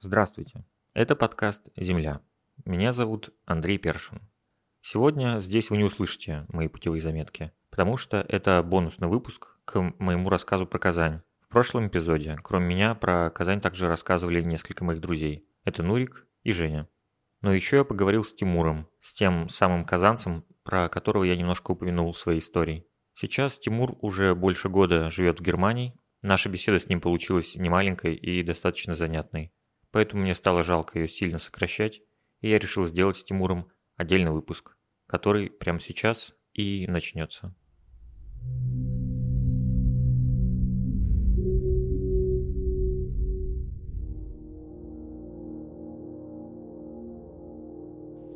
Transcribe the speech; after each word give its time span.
Здравствуйте. 0.00 0.62
Это 0.92 1.16
подкаст 1.16 1.62
«Земля». 1.74 2.20
Меня 2.66 2.92
зовут 2.92 3.30
Андрей 3.46 3.78
Першин. 3.78 4.20
Сегодня 4.82 5.40
здесь 5.40 5.70
вы 5.70 5.78
не 5.78 5.84
услышите 5.84 6.44
мои 6.48 6.68
путевые 6.68 7.00
заметки, 7.00 7.50
потому 7.70 7.96
что 7.96 8.18
это 8.28 8.62
бонусный 8.62 9.08
выпуск 9.08 9.58
к 9.64 9.80
моему 9.98 10.28
рассказу 10.28 10.66
про 10.66 10.78
Казань. 10.78 11.22
В 11.40 11.48
прошлом 11.48 11.88
эпизоде, 11.88 12.36
кроме 12.42 12.66
меня, 12.66 12.94
про 12.94 13.30
Казань 13.30 13.62
также 13.62 13.88
рассказывали 13.88 14.42
несколько 14.42 14.84
моих 14.84 15.00
друзей. 15.00 15.48
Это 15.64 15.82
Нурик 15.82 16.26
и 16.42 16.52
Женя. 16.52 16.88
Но 17.40 17.54
еще 17.54 17.78
я 17.78 17.84
поговорил 17.84 18.22
с 18.22 18.34
Тимуром, 18.34 18.88
с 19.00 19.14
тем 19.14 19.48
самым 19.48 19.86
казанцем, 19.86 20.44
про 20.62 20.90
которого 20.90 21.24
я 21.24 21.36
немножко 21.36 21.70
упомянул 21.70 22.12
в 22.12 22.18
своей 22.18 22.40
истории. 22.40 22.86
Сейчас 23.14 23.58
Тимур 23.58 23.96
уже 24.02 24.34
больше 24.34 24.68
года 24.68 25.08
живет 25.10 25.40
в 25.40 25.42
Германии. 25.42 25.98
Наша 26.20 26.50
беседа 26.50 26.78
с 26.78 26.86
ним 26.86 27.00
получилась 27.00 27.56
немаленькой 27.56 28.14
и 28.14 28.42
достаточно 28.42 28.94
занятной 28.94 29.54
поэтому 29.96 30.24
мне 30.24 30.34
стало 30.34 30.62
жалко 30.62 30.98
ее 30.98 31.08
сильно 31.08 31.38
сокращать, 31.38 32.02
и 32.42 32.50
я 32.50 32.58
решил 32.58 32.84
сделать 32.84 33.16
с 33.16 33.24
Тимуром 33.24 33.68
отдельный 33.96 34.30
выпуск, 34.30 34.76
который 35.06 35.48
прямо 35.48 35.80
сейчас 35.80 36.34
и 36.52 36.86
начнется. 36.86 37.54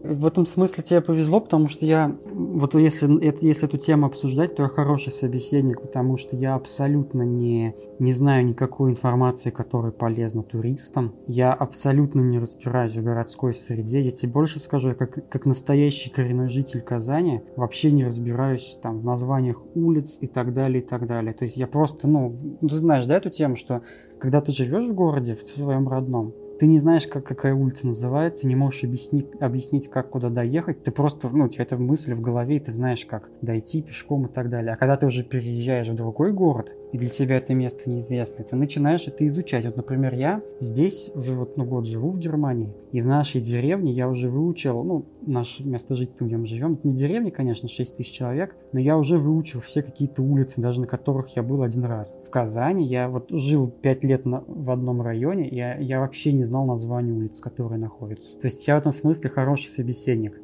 В 0.02 0.26
этом 0.26 0.46
смысле 0.46 0.82
тебе 0.82 1.02
повезло, 1.02 1.40
потому 1.40 1.68
что 1.68 1.84
я, 1.84 2.18
вот 2.60 2.74
если, 2.74 3.08
если 3.44 3.66
эту 3.66 3.78
тему 3.78 4.06
обсуждать, 4.06 4.54
то 4.54 4.62
я 4.62 4.68
хороший 4.68 5.12
собеседник, 5.12 5.80
потому 5.80 6.18
что 6.18 6.36
я 6.36 6.54
абсолютно 6.54 7.22
не, 7.22 7.74
не 7.98 8.12
знаю 8.12 8.46
никакой 8.46 8.90
информации, 8.90 9.50
которая 9.50 9.92
полезна 9.92 10.42
туристам. 10.42 11.14
Я 11.26 11.52
абсолютно 11.52 12.20
не 12.20 12.38
разбираюсь 12.38 12.96
в 12.96 13.02
городской 13.02 13.54
среде. 13.54 14.02
Я 14.02 14.10
тебе 14.10 14.30
больше 14.30 14.60
скажу, 14.60 14.90
я 14.90 14.94
как, 14.94 15.28
как 15.28 15.46
настоящий 15.46 16.10
коренной 16.10 16.48
житель 16.48 16.82
Казани 16.82 17.40
вообще 17.56 17.90
не 17.90 18.04
разбираюсь 18.04 18.78
там 18.82 18.98
в 18.98 19.04
названиях 19.04 19.62
улиц 19.74 20.18
и 20.20 20.26
так 20.26 20.52
далее, 20.52 20.82
и 20.82 20.86
так 20.86 21.06
далее. 21.06 21.32
То 21.32 21.44
есть 21.44 21.56
я 21.56 21.66
просто, 21.66 22.06
ну, 22.06 22.36
ты 22.60 22.74
знаешь, 22.74 23.06
да, 23.06 23.16
эту 23.16 23.30
тему, 23.30 23.56
что 23.56 23.82
когда 24.18 24.40
ты 24.40 24.52
живешь 24.52 24.86
в 24.86 24.94
городе, 24.94 25.34
в 25.34 25.42
своем 25.42 25.88
родном, 25.88 26.34
ты 26.60 26.66
не 26.66 26.78
знаешь, 26.78 27.06
как, 27.06 27.24
какая 27.24 27.54
улица 27.54 27.86
называется, 27.86 28.46
не 28.46 28.54
можешь 28.54 28.84
объяснить, 28.84 29.26
объяснить, 29.40 29.88
как 29.88 30.10
куда 30.10 30.28
доехать, 30.28 30.82
ты 30.82 30.90
просто, 30.90 31.30
ну, 31.30 31.46
у 31.46 31.48
тебя 31.48 31.64
это 31.64 31.78
мысль 31.78 32.12
в 32.12 32.20
голове, 32.20 32.56
и 32.56 32.58
ты 32.58 32.70
знаешь, 32.70 33.06
как 33.06 33.30
дойти 33.40 33.80
пешком 33.80 34.26
и 34.26 34.28
так 34.28 34.50
далее. 34.50 34.74
А 34.74 34.76
когда 34.76 34.98
ты 34.98 35.06
уже 35.06 35.24
переезжаешь 35.24 35.88
в 35.88 35.94
другой 35.94 36.34
город, 36.34 36.76
и 36.92 36.98
для 36.98 37.08
тебя 37.08 37.38
это 37.38 37.54
место 37.54 37.88
неизвестное, 37.88 38.44
ты 38.44 38.56
начинаешь 38.56 39.08
это 39.08 39.26
изучать. 39.26 39.64
Вот, 39.64 39.78
например, 39.78 40.12
я 40.12 40.42
здесь 40.60 41.10
уже 41.14 41.32
вот 41.32 41.56
ну, 41.56 41.64
год 41.64 41.86
живу 41.86 42.10
в 42.10 42.18
Германии, 42.18 42.74
и 42.92 43.00
в 43.00 43.06
нашей 43.06 43.40
деревне 43.40 43.92
я 43.92 44.06
уже 44.06 44.28
выучил, 44.28 44.84
ну, 44.84 45.06
наше 45.22 45.66
место 45.66 45.94
жительства, 45.94 46.24
где 46.24 46.36
мы 46.36 46.46
живем, 46.46 46.74
это 46.74 46.88
не 46.88 46.94
деревня, 46.94 47.30
конечно, 47.30 47.68
6 47.68 47.96
тысяч 47.96 48.12
человек, 48.12 48.56
но 48.72 48.80
я 48.80 48.96
уже 48.96 49.18
выучил 49.18 49.60
все 49.60 49.82
какие-то 49.82 50.22
улицы, 50.22 50.60
даже 50.60 50.80
на 50.80 50.86
которых 50.86 51.36
я 51.36 51.42
был 51.42 51.62
один 51.62 51.84
раз. 51.84 52.18
В 52.26 52.30
Казани 52.30 52.86
я 52.86 53.08
вот 53.08 53.26
жил 53.30 53.68
5 53.68 54.04
лет 54.04 54.26
на, 54.26 54.44
в 54.46 54.70
одном 54.70 55.02
районе, 55.02 55.48
и 55.48 55.56
я, 55.56 55.76
я 55.76 56.00
вообще 56.00 56.32
не 56.32 56.44
знал 56.44 56.66
название 56.66 57.14
улиц, 57.14 57.40
которые 57.40 57.78
находятся. 57.78 58.38
То 58.38 58.46
есть 58.46 58.66
я 58.66 58.76
в 58.76 58.78
этом 58.78 58.92
смысле 58.92 59.30
хороший 59.30 59.68
собеседник. 59.68 60.40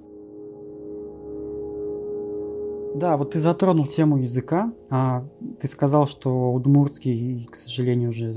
Да, 2.96 3.18
вот 3.18 3.32
ты 3.32 3.40
затронул 3.40 3.86
тему 3.86 4.16
языка. 4.16 4.72
А, 4.88 5.28
ты 5.60 5.68
сказал, 5.68 6.06
что 6.06 6.52
удмуртский, 6.54 7.46
к 7.50 7.54
сожалению, 7.54 8.08
уже 8.08 8.34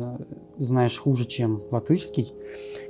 знаешь 0.58 1.00
хуже, 1.00 1.26
чем 1.26 1.64
латышский. 1.72 2.34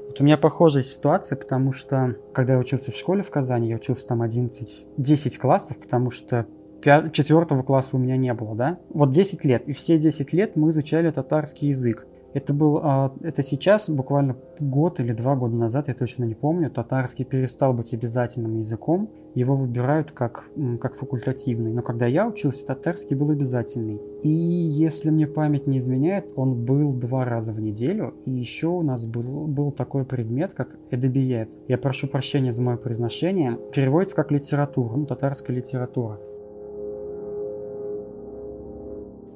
Вот 0.09 0.19
у 0.21 0.23
меня 0.23 0.37
похожая 0.39 0.81
ситуация, 0.81 1.35
потому 1.35 1.71
что, 1.71 2.15
когда 2.33 2.53
я 2.53 2.59
учился 2.59 2.91
в 2.91 2.95
школе 2.95 3.21
в 3.21 3.29
Казани, 3.29 3.69
я 3.69 3.75
учился 3.75 4.07
там 4.07 4.23
11, 4.23 4.87
10 4.97 5.37
классов, 5.37 5.79
потому 5.79 6.09
что 6.09 6.47
четвертого 6.81 7.61
класса 7.61 7.95
у 7.95 7.99
меня 7.99 8.17
не 8.17 8.33
было, 8.33 8.55
да? 8.55 8.79
Вот 8.89 9.11
10 9.11 9.43
лет, 9.45 9.67
и 9.67 9.73
все 9.73 9.99
10 9.99 10.33
лет 10.33 10.55
мы 10.55 10.69
изучали 10.69 11.11
татарский 11.11 11.67
язык. 11.67 12.07
Это 12.33 12.53
был, 12.53 12.79
а, 12.83 13.13
это 13.21 13.41
сейчас, 13.41 13.89
буквально 13.89 14.35
год 14.59 14.99
или 14.99 15.13
два 15.13 15.35
года 15.35 15.55
назад, 15.55 15.87
я 15.87 15.93
точно 15.93 16.25
не 16.25 16.35
помню, 16.35 16.69
татарский 16.69 17.25
перестал 17.25 17.73
быть 17.73 17.93
обязательным 17.93 18.57
языком, 18.57 19.09
его 19.35 19.55
выбирают 19.55 20.11
как, 20.11 20.45
как 20.79 20.95
факультативный. 20.95 21.73
Но 21.73 21.81
когда 21.81 22.05
я 22.05 22.27
учился, 22.27 22.65
татарский 22.65 23.15
был 23.15 23.31
обязательный. 23.31 23.99
И 24.23 24.29
если 24.29 25.09
мне 25.09 25.27
память 25.27 25.67
не 25.67 25.77
изменяет, 25.77 26.25
он 26.35 26.65
был 26.65 26.93
два 26.93 27.25
раза 27.25 27.53
в 27.53 27.59
неделю, 27.59 28.13
и 28.25 28.31
еще 28.31 28.67
у 28.67 28.81
нас 28.81 29.05
был, 29.05 29.47
был 29.47 29.71
такой 29.71 30.05
предмет, 30.05 30.53
как 30.53 30.75
эдебиет. 30.91 31.49
Я 31.67 31.77
прошу 31.77 32.07
прощения 32.07 32.51
за 32.51 32.61
мое 32.61 32.77
произношение. 32.77 33.57
Переводится 33.73 34.15
как 34.15 34.31
литература, 34.31 34.95
ну, 34.95 35.05
татарская 35.05 35.55
литература. 35.55 36.19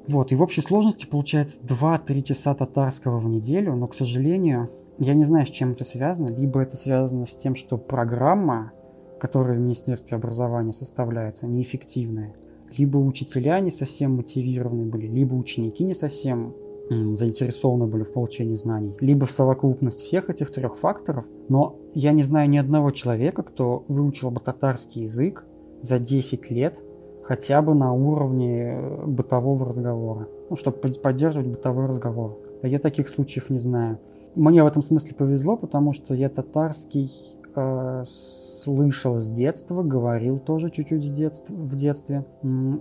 Вот, 0.06 0.32
и 0.32 0.34
в 0.34 0.42
общей 0.42 0.60
сложности 0.60 1.06
получается 1.06 1.60
2-3 1.62 2.22
часа 2.22 2.54
татарского 2.54 3.18
в 3.18 3.26
неделю, 3.26 3.74
но, 3.74 3.86
к 3.86 3.94
сожалению, 3.94 4.70
я 4.98 5.14
не 5.14 5.24
знаю, 5.24 5.46
с 5.46 5.50
чем 5.50 5.72
это 5.72 5.84
связано. 5.84 6.28
Либо 6.36 6.60
это 6.60 6.76
связано 6.76 7.24
с 7.24 7.36
тем, 7.36 7.56
что 7.56 7.78
программа, 7.78 8.72
которая 9.18 9.56
в 9.56 9.60
Министерстве 9.60 10.16
образования 10.16 10.72
составляется, 10.72 11.46
неэффективная, 11.46 12.34
либо 12.76 12.98
учителя 12.98 13.60
не 13.60 13.70
совсем 13.70 14.16
мотивированы 14.16 14.84
были, 14.84 15.06
либо 15.06 15.34
ученики 15.34 15.84
не 15.84 15.94
совсем 15.94 16.54
заинтересованы 16.90 17.86
были 17.86 18.02
в 18.02 18.12
получении 18.12 18.56
знаний, 18.56 18.94
либо 19.00 19.24
в 19.24 19.30
совокупность 19.30 20.02
всех 20.02 20.28
этих 20.28 20.52
трех 20.52 20.76
факторов. 20.76 21.24
Но 21.48 21.76
я 21.94 22.12
не 22.12 22.22
знаю 22.22 22.50
ни 22.50 22.58
одного 22.58 22.90
человека, 22.90 23.42
кто 23.42 23.84
выучил 23.88 24.30
бы 24.30 24.40
татарский 24.40 25.04
язык 25.04 25.46
за 25.80 25.98
10 25.98 26.50
лет 26.50 26.78
хотя 27.24 27.62
бы 27.62 27.74
на 27.74 27.92
уровне 27.92 28.78
э, 28.78 29.06
бытового 29.06 29.66
разговора, 29.66 30.28
ну, 30.50 30.56
чтобы 30.56 30.78
поддерживать 30.78 31.48
бытовой 31.48 31.86
разговор. 31.86 32.38
Я 32.62 32.78
таких 32.78 33.08
случаев 33.08 33.50
не 33.50 33.58
знаю. 33.58 33.98
Мне 34.34 34.62
в 34.62 34.66
этом 34.66 34.82
смысле 34.82 35.14
повезло, 35.14 35.56
потому 35.56 35.92
что 35.92 36.14
я 36.14 36.28
татарский 36.28 37.10
э, 37.54 38.04
слышал 38.06 39.18
с 39.20 39.28
детства, 39.28 39.82
говорил 39.82 40.38
тоже 40.38 40.70
чуть-чуть 40.70 41.04
с 41.04 41.12
детства, 41.12 41.54
в 41.54 41.76
детстве. 41.76 42.24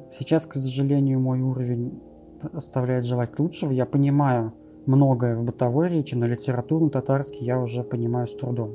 Сейчас, 0.10 0.46
к 0.46 0.54
сожалению, 0.54 1.20
мой 1.20 1.42
уровень 1.42 2.00
оставляет 2.54 3.06
желать 3.06 3.38
лучшего. 3.40 3.72
Я 3.72 3.86
понимаю 3.86 4.54
многое 4.86 5.36
в 5.36 5.44
бытовой 5.44 5.90
речи, 5.90 6.16
но 6.16 6.26
литературный 6.26 6.90
татарский 6.90 7.46
я 7.46 7.60
уже 7.60 7.84
понимаю 7.84 8.28
с 8.28 8.36
трудом. 8.36 8.72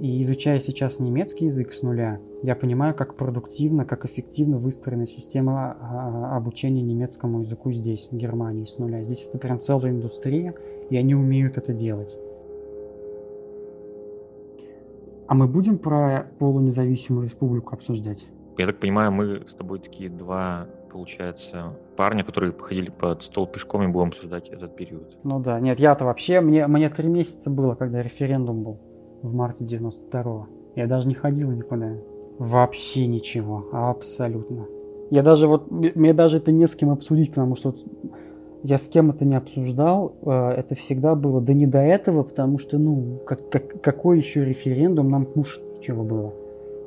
И 0.00 0.22
изучая 0.22 0.60
сейчас 0.60 0.98
немецкий 0.98 1.44
язык 1.44 1.74
с 1.74 1.82
нуля, 1.82 2.20
я 2.42 2.56
понимаю, 2.56 2.94
как 2.94 3.16
продуктивно, 3.16 3.84
как 3.84 4.06
эффективно 4.06 4.56
выстроена 4.56 5.06
система 5.06 5.76
а, 5.78 6.38
обучения 6.38 6.80
немецкому 6.80 7.40
языку 7.40 7.70
здесь, 7.70 8.08
в 8.10 8.16
Германии, 8.16 8.64
с 8.64 8.78
нуля. 8.78 9.04
Здесь 9.04 9.28
это 9.28 9.36
прям 9.36 9.60
целая 9.60 9.92
индустрия, 9.92 10.54
и 10.88 10.96
они 10.96 11.14
умеют 11.14 11.58
это 11.58 11.74
делать. 11.74 12.18
А 15.28 15.34
мы 15.34 15.46
будем 15.46 15.76
про 15.76 16.28
полунезависимую 16.38 17.24
республику 17.24 17.74
обсуждать? 17.74 18.26
Я 18.56 18.64
так 18.64 18.78
понимаю, 18.78 19.12
мы 19.12 19.46
с 19.46 19.52
тобой 19.52 19.80
такие 19.80 20.08
два, 20.08 20.66
получается, 20.90 21.76
парня, 21.98 22.24
которые 22.24 22.54
походили 22.54 22.88
под 22.88 23.22
стол 23.22 23.46
пешком 23.46 23.82
и 23.82 23.88
будем 23.88 24.08
обсуждать 24.08 24.48
этот 24.48 24.74
период. 24.76 25.18
Ну 25.24 25.40
да, 25.40 25.60
нет, 25.60 25.78
я-то 25.78 26.06
вообще, 26.06 26.40
мне, 26.40 26.66
мне 26.66 26.88
три 26.88 27.08
месяца 27.08 27.50
было, 27.50 27.74
когда 27.74 28.02
референдум 28.02 28.62
был 28.62 28.80
в 29.22 29.34
марте 29.34 29.64
92-го. 29.64 30.46
Я 30.76 30.86
даже 30.86 31.08
не 31.08 31.14
ходил 31.14 31.50
никуда. 31.50 31.94
Вообще 32.38 33.06
ничего, 33.06 33.66
абсолютно. 33.72 34.66
Я 35.10 35.22
даже 35.22 35.46
вот, 35.46 35.70
мне 35.70 36.14
даже 36.14 36.38
это 36.38 36.52
не 36.52 36.66
с 36.66 36.76
кем 36.76 36.90
обсудить, 36.90 37.30
потому 37.30 37.54
что 37.54 37.74
я 38.62 38.78
с 38.78 38.86
кем 38.88 39.10
это 39.10 39.24
не 39.24 39.34
обсуждал, 39.34 40.14
э, 40.22 40.30
это 40.30 40.74
всегда 40.74 41.14
было, 41.14 41.40
да 41.40 41.52
не 41.52 41.66
до 41.66 41.80
этого, 41.80 42.22
потому 42.22 42.58
что, 42.58 42.78
ну, 42.78 43.18
как, 43.26 43.48
как, 43.48 43.80
какой 43.80 44.18
еще 44.18 44.44
референдум 44.44 45.10
нам 45.10 45.26
кушать 45.26 45.80
чего 45.80 46.04
было. 46.04 46.30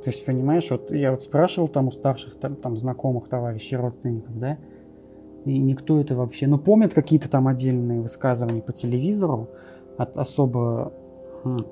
То 0.04 0.10
есть, 0.10 0.26
понимаешь, 0.26 0.70
вот 0.70 0.92
я 0.92 1.12
вот 1.12 1.24
спрашивал 1.24 1.68
там 1.68 1.88
у 1.88 1.92
старших 1.92 2.36
там, 2.40 2.56
там 2.56 2.78
знакомых, 2.78 3.28
товарищей, 3.28 3.76
родственников, 3.76 4.38
да, 4.40 4.58
и 5.46 5.58
никто 5.58 6.00
это 6.00 6.16
вообще, 6.16 6.48
ну, 6.48 6.58
помнят 6.58 6.94
какие-то 6.94 7.30
там 7.30 7.48
отдельные 7.48 8.02
высказывания 8.02 8.62
по 8.62 8.72
телевизору 8.72 9.50
от 9.98 10.18
особо 10.18 10.94
хм, 11.44 11.66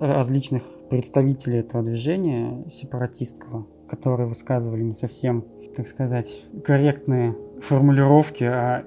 различных 0.00 0.62
представителей 0.90 1.60
этого 1.60 1.82
движения 1.82 2.64
сепаратистского, 2.70 3.66
которые 3.88 4.28
высказывали 4.28 4.82
не 4.82 4.94
совсем, 4.94 5.44
так 5.76 5.88
сказать, 5.88 6.44
корректные 6.64 7.36
формулировки 7.60 8.44
о 8.44 8.84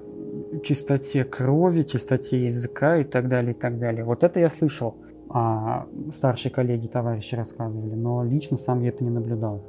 чистоте 0.64 1.24
крови, 1.24 1.84
чистоте 1.84 2.46
языка 2.46 2.98
и 2.98 3.04
так 3.04 3.28
далее, 3.28 3.54
и 3.54 3.58
так 3.58 3.78
далее. 3.80 4.04
Вот 4.04 4.24
это 4.24 4.40
я 4.40 4.50
слышал, 4.50 4.96
а 5.30 5.88
старшие 6.12 6.52
коллеги, 6.52 6.88
товарищи 6.88 7.36
рассказывали, 7.36 7.96
но 7.96 8.24
лично 8.24 8.58
сам 8.58 8.82
я 8.82 8.90
это 8.90 9.04
не 9.04 9.10
наблюдал. 9.10 9.64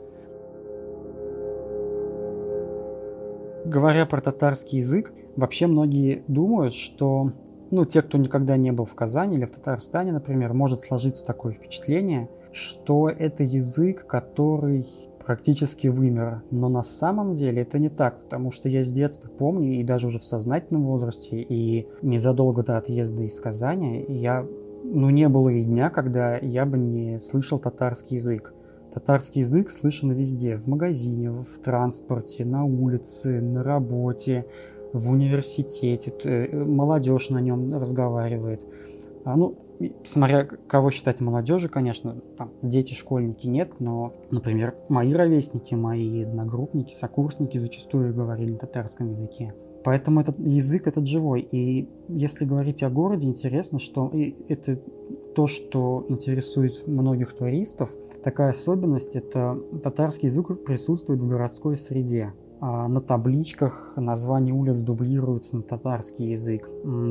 Говоря 3.64 4.06
про 4.06 4.20
татарский 4.20 4.78
язык, 4.78 5.12
вообще 5.34 5.66
многие 5.66 6.22
думают, 6.28 6.74
что 6.74 7.32
ну, 7.76 7.84
те, 7.84 8.00
кто 8.00 8.16
никогда 8.16 8.56
не 8.56 8.72
был 8.72 8.86
в 8.86 8.94
Казани 8.94 9.36
или 9.36 9.44
в 9.44 9.50
Татарстане, 9.50 10.10
например, 10.10 10.54
может 10.54 10.80
сложиться 10.80 11.26
такое 11.26 11.52
впечатление, 11.52 12.30
что 12.50 13.10
это 13.10 13.42
язык, 13.42 14.06
который 14.06 14.86
практически 15.26 15.88
вымер. 15.88 16.40
Но 16.50 16.70
на 16.70 16.82
самом 16.82 17.34
деле 17.34 17.60
это 17.60 17.78
не 17.78 17.90
так, 17.90 18.22
потому 18.22 18.50
что 18.50 18.70
я 18.70 18.82
с 18.82 18.90
детства 18.90 19.28
помню, 19.28 19.74
и 19.74 19.84
даже 19.84 20.06
уже 20.06 20.18
в 20.18 20.24
сознательном 20.24 20.84
возрасте, 20.84 21.42
и 21.42 21.86
незадолго 22.00 22.62
до 22.62 22.78
отъезда 22.78 23.24
из 23.24 23.38
Казани, 23.38 24.06
я, 24.08 24.46
ну, 24.82 25.10
не 25.10 25.28
было 25.28 25.50
и 25.50 25.62
дня, 25.62 25.90
когда 25.90 26.38
я 26.38 26.64
бы 26.64 26.78
не 26.78 27.20
слышал 27.20 27.58
татарский 27.58 28.16
язык. 28.16 28.54
Татарский 28.94 29.40
язык 29.40 29.70
слышен 29.70 30.12
везде, 30.12 30.56
в 30.56 30.66
магазине, 30.66 31.30
в 31.30 31.58
транспорте, 31.62 32.46
на 32.46 32.64
улице, 32.64 33.42
на 33.42 33.62
работе, 33.62 34.46
в 34.92 35.10
университете, 35.10 36.12
э, 36.24 36.64
молодежь 36.64 37.30
на 37.30 37.40
нем 37.40 37.74
разговаривает. 37.74 38.62
А, 39.24 39.36
ну, 39.36 39.56
смотря 40.04 40.44
кого 40.44 40.90
считать 40.90 41.20
молодежью, 41.20 41.70
конечно, 41.70 42.16
там 42.38 42.50
дети, 42.62 42.94
школьники 42.94 43.46
нет, 43.46 43.72
но, 43.80 44.12
например, 44.30 44.74
мои 44.88 45.12
ровесники, 45.12 45.74
мои 45.74 46.22
одногруппники, 46.22 46.94
сокурсники 46.94 47.58
зачастую 47.58 48.14
говорили 48.14 48.52
на 48.52 48.58
татарском 48.58 49.10
языке. 49.10 49.54
Поэтому 49.84 50.20
этот 50.20 50.38
язык 50.38 50.88
этот 50.88 51.06
живой. 51.06 51.42
И 51.42 51.88
если 52.08 52.44
говорить 52.44 52.82
о 52.82 52.90
городе, 52.90 53.28
интересно, 53.28 53.78
что 53.78 54.10
это 54.48 54.80
то, 55.36 55.46
что 55.46 56.04
интересует 56.08 56.88
многих 56.88 57.34
туристов. 57.34 57.90
Такая 58.24 58.50
особенность– 58.50 59.14
это 59.14 59.56
татарский 59.84 60.26
язык 60.26 60.64
присутствует 60.64 61.20
в 61.20 61.28
городской 61.28 61.76
среде. 61.76 62.32
А, 62.58 62.88
на 62.88 63.00
табличках 63.00 63.92
названия 63.96 64.52
улиц 64.52 64.80
дублируются 64.80 65.56
на 65.56 65.62
татарский 65.62 66.30
язык. 66.30 66.68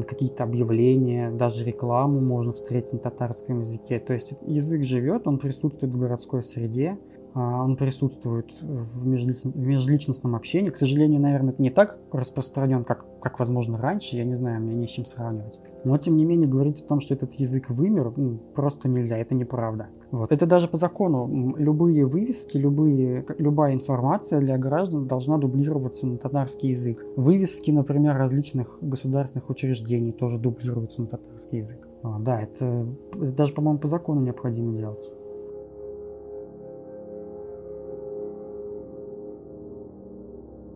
Какие-то 0.07 0.43
объявления, 0.43 1.29
даже 1.29 1.63
рекламу 1.63 2.19
можно 2.19 2.53
встретить 2.53 2.93
на 2.93 2.99
татарском 2.99 3.59
языке. 3.59 3.99
То 3.99 4.13
есть 4.13 4.33
язык 4.47 4.83
живет, 4.83 5.27
он 5.27 5.37
присутствует 5.37 5.93
в 5.93 5.99
городской 5.99 6.43
среде, 6.43 6.97
он 7.35 7.75
присутствует 7.75 8.53
в, 8.61 9.05
межличностном 9.05 10.35
общении. 10.35 10.69
К 10.69 10.77
сожалению, 10.77 11.19
наверное, 11.19 11.51
это 11.51 11.61
не 11.61 11.69
так 11.69 11.97
распространен, 12.13 12.85
как, 12.85 13.05
как 13.19 13.39
возможно 13.39 13.77
раньше. 13.77 14.15
Я 14.15 14.23
не 14.23 14.35
знаю, 14.35 14.61
мне 14.61 14.73
не 14.73 14.87
с 14.87 14.91
чем 14.91 15.05
сравнивать. 15.05 15.59
Но, 15.83 15.97
тем 15.97 16.15
не 16.15 16.23
менее, 16.23 16.47
говорить 16.47 16.81
о 16.81 16.87
том, 16.87 17.01
что 17.01 17.13
этот 17.13 17.33
язык 17.33 17.69
вымер, 17.69 18.13
ну, 18.15 18.37
просто 18.55 18.87
нельзя, 18.87 19.17
это 19.17 19.35
неправда. 19.35 19.87
Вот. 20.11 20.31
Это 20.31 20.45
даже 20.45 20.69
по 20.69 20.77
закону. 20.77 21.55
Любые 21.57 22.05
вывески, 22.05 22.57
любые, 22.57 23.25
любая 23.37 23.73
информация 23.73 24.39
для 24.39 24.57
граждан 24.57 25.05
должна 25.05 25.37
дублироваться 25.37 26.07
на 26.07 26.17
татарский 26.17 26.69
язык. 26.69 27.05
Вывески, 27.17 27.69
например, 27.69 28.15
различных 28.15 28.77
государственных 28.79 29.49
учреждений 29.49 30.13
тоже 30.13 30.39
дублируются 30.39 31.01
на 31.01 31.07
татарский 31.07 31.59
язык. 31.59 31.85
А, 32.01 32.17
да, 32.19 32.41
это, 32.41 32.87
это 33.13 33.31
даже, 33.31 33.53
по-моему, 33.53 33.79
по 33.79 33.89
закону 33.89 34.21
необходимо 34.21 34.77
делать. 34.77 35.03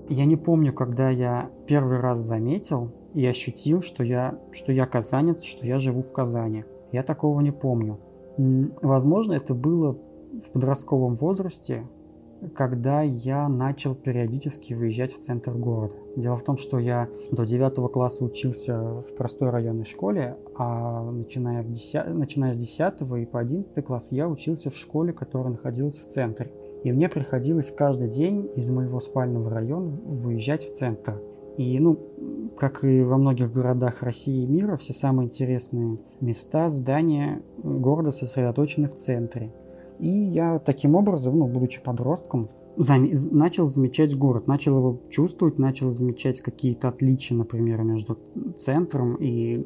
Я 0.10 0.26
не 0.26 0.36
помню, 0.36 0.74
когда 0.74 1.12
я 1.12 1.52
первый 1.68 2.00
раз 2.00 2.22
заметил 2.22 2.92
и 3.14 3.26
ощутил, 3.28 3.84
что 3.84 4.04
я, 4.04 4.40
что 4.52 4.72
я 4.72 4.88
казанец, 4.88 5.44
что 5.44 5.68
я 5.68 5.78
живу 5.78 6.02
в 6.02 6.12
Казани. 6.12 6.66
Я 6.92 7.04
такого 7.04 7.40
не 7.42 7.52
помню. 7.52 8.00
Возможно, 8.82 9.34
это 9.34 9.54
было 9.54 9.98
в 10.34 10.52
подростковом 10.52 11.16
возрасте, 11.16 11.86
когда 12.56 13.04
я 13.04 13.48
начал 13.50 13.94
периодически 13.94 14.74
выезжать 14.74 15.14
в 15.14 15.20
центр 15.20 15.52
города. 15.52 15.94
Дело 16.16 16.38
в 16.38 16.44
том, 16.44 16.58
что 16.58 16.80
я 16.80 17.08
до 17.32 17.46
9 17.46 17.92
класса 17.92 18.26
учился 18.26 19.02
в 19.02 19.16
простой 19.16 19.52
районной 19.52 19.86
школе, 19.86 20.38
а 20.56 21.04
начиная, 21.12 21.62
в 21.62 21.72
10, 21.72 22.16
начиная 22.16 22.54
с 22.54 22.58
10 22.58 23.02
и 23.22 23.26
по 23.26 23.40
11 23.40 23.86
класс 23.86 24.08
я 24.10 24.28
учился 24.28 24.72
в 24.72 24.76
школе, 24.76 25.14
которая 25.14 25.52
находилась 25.52 26.00
в 26.00 26.08
центре. 26.08 26.52
И 26.84 26.92
мне 26.92 27.10
приходилось 27.10 27.72
каждый 27.72 28.08
день 28.08 28.50
из 28.56 28.70
моего 28.70 29.00
спального 29.00 29.50
района 29.50 29.98
выезжать 30.06 30.64
в 30.64 30.72
центр. 30.72 31.22
И, 31.58 31.78
ну, 31.80 32.00
как 32.58 32.84
и 32.86 33.02
во 33.02 33.18
многих 33.18 33.52
городах 33.52 34.02
России 34.02 34.44
и 34.44 34.48
мира, 34.48 34.78
все 34.78 34.94
самые 34.94 35.28
интересные 35.28 35.98
места, 36.22 36.70
здания 36.70 37.42
города 37.58 38.12
сосредоточены 38.12 38.88
в 38.88 38.96
центре. 38.96 39.52
И 40.00 40.10
я 40.10 40.60
таким 40.60 40.96
образом, 40.96 41.40
ну, 41.40 41.48
будучи 41.48 41.82
подростком, 41.82 42.50
зам... 42.80 43.08
начал 43.32 43.68
замечать 43.68 44.16
город, 44.18 44.48
начал 44.48 44.78
его 44.78 45.02
чувствовать, 45.10 45.60
начал 45.60 45.92
замечать 45.92 46.42
какие-то 46.42 46.88
отличия, 46.88 47.38
например, 47.38 47.84
между 47.84 48.18
центром 48.58 49.16
и, 49.16 49.66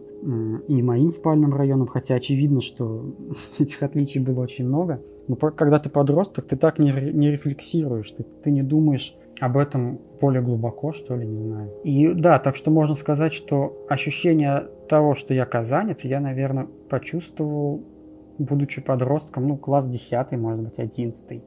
и 0.68 0.81
моим 0.81 1.12
спальным 1.12 1.54
районом, 1.54 1.88
хотя 1.88 2.15
очевидно, 2.15 2.62
что 2.62 3.15
этих 3.60 3.81
отличий 3.81 4.19
было 4.19 4.42
очень 4.42 4.68
много. 4.68 5.01
Но 5.27 5.36
когда 5.36 5.80
ты 5.80 5.89
подросток, 5.89 6.48
ты 6.48 6.57
так 6.57 6.80
не, 6.80 6.92
не 6.92 7.31
рефлексируешь, 7.31 8.12
ты, 8.12 8.24
ты 8.44 8.51
не 8.51 8.62
думаешь 8.62 9.15
об 9.39 9.57
этом 9.57 10.00
более 10.19 10.42
глубоко, 10.42 10.92
что 10.92 11.15
ли, 11.15 11.25
не 11.25 11.38
знаю. 11.38 11.71
И 11.83 12.13
да, 12.13 12.39
так 12.39 12.56
что 12.56 12.71
можно 12.71 12.95
сказать, 12.95 13.33
что 13.33 13.86
ощущение 13.88 14.68
того, 14.89 15.15
что 15.15 15.33
я 15.33 15.45
казанец, 15.45 16.01
я, 16.01 16.19
наверное, 16.19 16.68
почувствовал, 16.89 17.83
будучи 18.38 18.81
подростком, 18.81 19.48
ну, 19.48 19.57
класс 19.57 19.88
10, 19.88 20.31
может 20.33 20.62
быть, 20.62 20.80
11. 20.80 21.42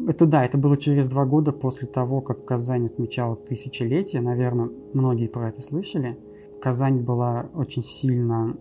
это 0.08 0.26
да, 0.26 0.46
это 0.46 0.58
было 0.58 0.78
через 0.78 1.10
два 1.10 1.26
года 1.26 1.52
после 1.52 1.88
того, 1.88 2.22
как 2.22 2.46
Казань 2.46 2.88
отмечала 2.88 3.36
тысячелетие. 3.36 4.22
Наверное, 4.22 4.70
многие 4.94 5.28
про 5.28 5.50
это 5.50 5.62
слышали. 5.62 6.18
Казань 6.62 7.02
была 7.02 7.48
очень 7.54 7.84
сильно 7.84 8.56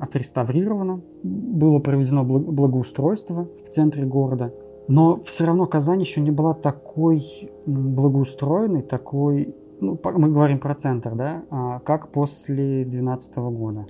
отреставрирована. 0.00 1.02
Было 1.22 1.78
проведено 1.78 2.24
благоустройство 2.24 3.48
в 3.66 3.70
центре 3.70 4.04
города. 4.04 4.54
Но 4.88 5.22
все 5.24 5.44
равно 5.44 5.66
Казань 5.66 6.00
еще 6.00 6.20
не 6.20 6.30
была 6.30 6.54
такой 6.54 7.50
благоустроенной, 7.66 8.82
такой, 8.82 9.54
ну, 9.84 10.00
мы 10.02 10.30
говорим 10.30 10.58
про 10.58 10.74
центр, 10.74 11.14
да, 11.14 11.44
а, 11.50 11.80
как 11.80 12.08
после 12.08 12.84
2012 12.84 13.36
года. 13.36 13.86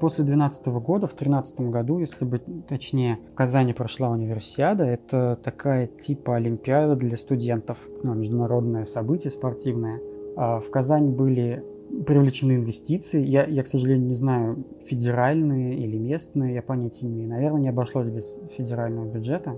После 0.00 0.24
2012 0.24 0.66
года, 0.66 1.06
в 1.06 1.16
2013 1.16 1.60
году, 1.70 1.98
если 1.98 2.24
быть 2.24 2.42
точнее, 2.66 3.20
в 3.32 3.34
Казани 3.34 3.72
прошла 3.72 4.10
универсиада. 4.10 4.84
Это 4.84 5.38
такая 5.42 5.86
типа 5.86 6.36
олимпиада 6.36 6.96
для 6.96 7.16
студентов, 7.16 7.78
ну, 8.02 8.12
международное 8.14 8.84
событие 8.84 9.30
спортивное. 9.30 10.00
А 10.36 10.60
в 10.60 10.68
Казань 10.70 11.10
были 11.10 11.64
привлечены 12.06 12.56
инвестиции. 12.56 13.24
Я, 13.24 13.44
я, 13.46 13.62
к 13.62 13.68
сожалению, 13.68 14.08
не 14.08 14.14
знаю, 14.14 14.64
федеральные 14.84 15.78
или 15.78 15.96
местные, 15.96 16.54
я 16.54 16.62
понятия 16.62 17.06
не 17.06 17.14
имею. 17.14 17.30
Наверное, 17.30 17.60
не 17.60 17.68
обошлось 17.68 18.08
без 18.08 18.38
федерального 18.56 19.06
бюджета. 19.06 19.56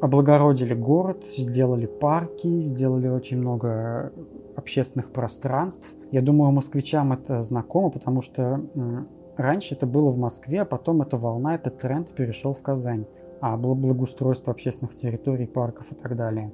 Облагородили 0.00 0.74
город, 0.74 1.24
сделали 1.36 1.86
парки, 1.86 2.60
сделали 2.60 3.08
очень 3.08 3.38
много 3.38 4.12
общественных 4.56 5.10
пространств. 5.10 5.88
Я 6.10 6.22
думаю, 6.22 6.52
москвичам 6.52 7.12
это 7.12 7.42
знакомо, 7.42 7.90
потому 7.90 8.22
что 8.22 8.60
Раньше 9.36 9.74
это 9.74 9.86
было 9.86 10.10
в 10.10 10.18
Москве, 10.18 10.62
а 10.62 10.64
потом 10.64 11.02
эта 11.02 11.18
волна, 11.18 11.54
этот 11.54 11.78
тренд 11.78 12.10
перешел 12.10 12.54
в 12.54 12.62
Казань. 12.62 13.04
А 13.40 13.56
было 13.56 13.74
благоустройство 13.74 14.52
общественных 14.52 14.94
территорий, 14.94 15.46
парков 15.46 15.92
и 15.92 15.94
так 15.94 16.16
далее. 16.16 16.52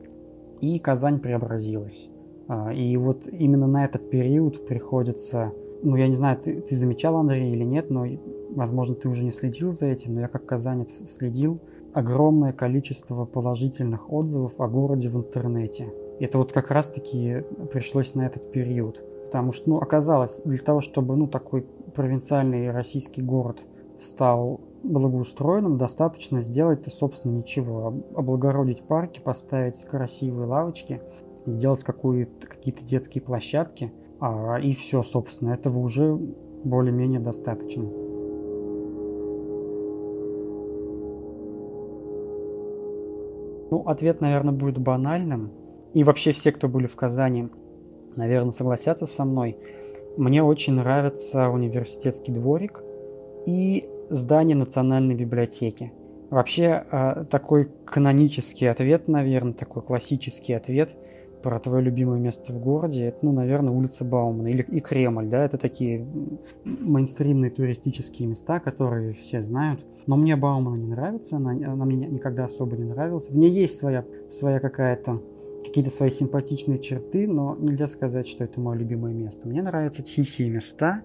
И 0.61 0.79
Казань 0.81 1.21
преобразилась. 1.21 2.11
А, 2.49 2.73
и 2.73 2.97
вот 2.97 3.29
именно 3.29 3.69
на 3.69 3.85
этот 3.85 4.11
период 4.11 4.67
приходится... 4.67 5.53
Ну, 5.85 5.95
я 5.97 6.09
не 6.09 6.17
знаю, 6.17 6.39
ты, 6.39 6.61
ты 6.61 6.75
замечал, 6.75 7.17
Андрей, 7.17 7.53
или 7.53 7.65
нет, 7.65 7.89
но, 7.89 8.05
возможно, 8.51 8.97
ты 8.97 9.09
уже 9.09 9.25
не 9.25 9.31
следил 9.31 9.73
за 9.73 9.87
этим, 9.87 10.15
но 10.15 10.23
я 10.23 10.29
как 10.29 10.45
казанец 10.45 11.09
следил. 11.09 11.61
Огромное 11.93 12.53
количество 12.53 13.27
положительных 13.27 14.11
отзывов 14.11 14.61
о 14.61 14.67
городе 14.67 15.09
в 15.09 15.17
интернете. 15.17 15.93
Это 16.21 16.39
вот 16.39 16.53
как 16.53 16.71
раз-таки 16.71 17.45
пришлось 17.71 18.15
на 18.15 18.23
этот 18.23 18.51
период. 18.51 19.03
Потому 19.27 19.53
что, 19.53 19.71
ну, 19.71 19.77
оказалось, 19.79 20.41
для 20.45 20.59
того, 20.59 20.81
чтобы, 20.81 21.17
ну, 21.17 21.27
такой 21.27 21.67
провинциальный 21.95 22.71
российский 22.71 23.21
город 23.21 23.61
стал 23.99 24.61
благоустроенным, 24.83 25.77
достаточно 25.77 26.43
сделать-то, 26.43 26.91
собственно, 26.91 27.37
ничего. 27.37 27.95
Облагородить 28.15 28.83
парки, 28.83 29.21
поставить 29.21 29.85
красивые 29.85 30.47
лавочки, 30.47 31.01
сделать 31.47 31.85
какие-то 31.85 32.85
детские 32.85 33.23
площадки, 33.23 33.93
а, 34.21 34.57
и 34.57 34.73
все, 34.73 35.03
собственно, 35.03 35.51
этого 35.51 35.79
уже 35.79 36.19
более-менее 36.65 37.21
достаточно. 37.21 38.02
Ну, 43.73 43.81
ответ, 43.81 44.21
наверное, 44.21 44.55
будет 44.55 44.79
банальным. 44.79 45.51
И 45.93 46.05
вообще 46.05 46.31
все, 46.31 46.53
кто 46.53 46.69
были 46.69 46.87
в 46.87 46.95
Казани, 46.95 47.49
наверное, 48.15 48.53
согласятся 48.53 49.07
со 49.07 49.25
мной– 49.25 49.59
мне 50.17 50.43
очень 50.43 50.75
нравится 50.75 51.49
университетский 51.49 52.33
дворик. 52.33 52.83
и 53.47 53.89
здание 54.11 54.55
Национальной 54.55 55.15
библиотеки. 55.15 55.91
Вообще, 56.31 56.85
а, 56.91 57.25
такой 57.25 57.71
канонический 57.87 58.71
ответ, 58.71 59.09
наверное, 59.09 59.55
такой 59.55 59.83
классический 59.83 60.53
ответ 60.53 60.95
про 61.43 61.59
твое 61.59 61.83
любимое 61.83 62.19
место 62.19 62.53
в 62.53 62.61
городе, 62.61 63.07
это, 63.07 63.19
ну, 63.23 63.33
наверное, 63.33 63.73
улица 63.73 64.05
Баумана 64.05 64.49
или 64.49 64.63
и 64.63 64.81
Кремль, 64.81 65.29
да, 65.29 65.45
это 65.45 65.59
такие 65.59 66.07
мейнстримные 66.65 67.51
туристические 67.51 68.29
места, 68.29 68.61
которые 68.61 69.13
все 69.13 69.43
знают. 69.43 69.85
Но 70.07 70.17
мне 70.17 70.37
Баумана 70.37 70.77
не 70.77 70.89
нравится, 70.89 71.37
она, 71.37 71.51
она 71.51 71.85
мне 71.85 72.07
никогда 72.07 72.45
особо 72.45 72.77
не 72.77 72.85
нравилась. 72.85 73.29
В 73.29 73.37
ней 73.37 73.51
есть 73.51 73.79
своя, 73.79 74.05
своя 74.31 74.61
какая-то 74.61 75.21
какие-то 75.65 75.91
свои 75.91 76.11
симпатичные 76.11 76.79
черты, 76.79 77.29
но 77.29 77.57
нельзя 77.59 77.87
сказать, 77.87 78.27
что 78.27 78.45
это 78.45 78.61
мое 78.61 78.79
любимое 78.79 79.15
место. 79.15 79.49
Мне 79.49 79.63
нравятся 79.63 80.03
тихие 80.03 80.51
места. 80.51 81.03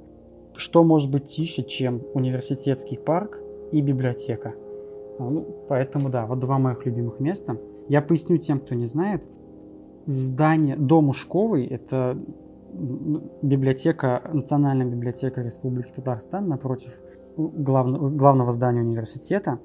Что 0.56 0.84
может 0.84 1.12
быть 1.12 1.26
тише, 1.26 1.62
чем 1.64 2.02
университетский 2.16 2.98
парк 2.98 3.38
и 3.72 3.82
библиотека? 3.82 4.56
А, 5.20 5.30
ну, 5.30 5.46
поэтому 5.70 6.10
да, 6.10 6.26
вот 6.26 6.40
два 6.40 6.58
моих 6.58 6.86
любимых 6.86 7.20
места. 7.20 7.60
Я 7.88 8.02
поясню 8.02 8.38
тем, 8.38 8.60
кто 8.60 8.74
не 8.74 8.88
знает. 8.88 9.24
Здание, 10.08 10.78
дом 10.78 11.10
Ушковый, 11.10 11.66
это 11.66 12.18
библиотека, 13.42 14.22
Национальная 14.32 14.86
библиотека 14.86 15.42
Республики 15.42 15.92
Татарстан 15.94 16.48
напротив 16.48 16.94
главного, 17.36 18.10
главного 18.10 18.54
здания 18.54 18.80
университета. 18.80 19.60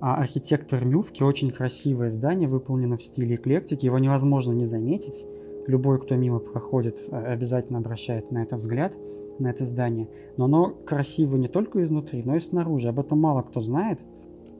А 0.00 0.16
архитектор 0.16 0.84
Мювки 0.84 1.22
очень 1.22 1.50
красивое 1.50 2.10
здание, 2.10 2.46
выполнено 2.46 2.98
в 2.98 3.02
стиле 3.02 3.36
эклектики. 3.36 3.86
Его 3.86 3.98
невозможно 3.98 4.52
не 4.52 4.66
заметить. 4.66 5.24
Любой, 5.66 5.98
кто 5.98 6.14
мимо 6.14 6.40
проходит, 6.40 6.98
э, 7.10 7.16
обязательно 7.16 7.78
обращает 7.78 8.30
на 8.30 8.42
это 8.42 8.56
взгляд, 8.56 8.94
на 9.38 9.48
это 9.48 9.64
здание. 9.64 10.10
Но 10.36 10.44
оно 10.44 10.74
красиво 10.84 11.36
не 11.36 11.48
только 11.48 11.82
изнутри, 11.82 12.22
но 12.22 12.36
и 12.36 12.40
снаружи. 12.40 12.90
Об 12.90 13.00
этом 13.00 13.18
мало 13.18 13.40
кто 13.40 13.62
знает. 13.62 14.00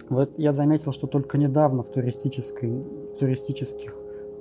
Вот 0.08 0.38
я 0.38 0.52
заметил, 0.52 0.92
что 0.92 1.06
только 1.06 1.36
недавно 1.36 1.82
в, 1.82 1.90
туристической, 1.90 2.70
в 2.70 3.18
туристических 3.18 3.94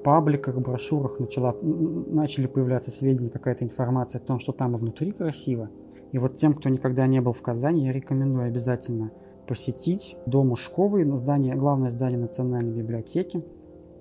пабликах, 0.03 0.57
брошюрах 0.57 1.19
начала, 1.19 1.55
начали 1.62 2.48
появляться 2.48 2.91
сведения, 2.91 3.29
какая-то 3.29 3.63
информация 3.63 4.19
о 4.19 4.24
том, 4.24 4.39
что 4.39 4.51
там 4.51 4.75
и 4.75 4.79
внутри 4.79 5.12
красиво. 5.12 5.69
И 6.12 6.19
вот 6.19 6.36
тем, 6.36 6.53
кто 6.53 6.69
никогда 6.69 7.07
не 7.07 7.22
был 7.22 7.33
в 7.33 7.41
Казани, 7.41 7.86
я 7.86 7.91
рекомендую 7.91 8.48
обязательно 8.48 9.12
посетить 9.48 10.15
дом 10.25 10.51
Ушковый, 10.51 11.05
здание, 11.17 11.55
главное 11.55 11.89
здание 11.89 12.19
Национальной 12.19 12.72
библиотеки. 12.72 13.43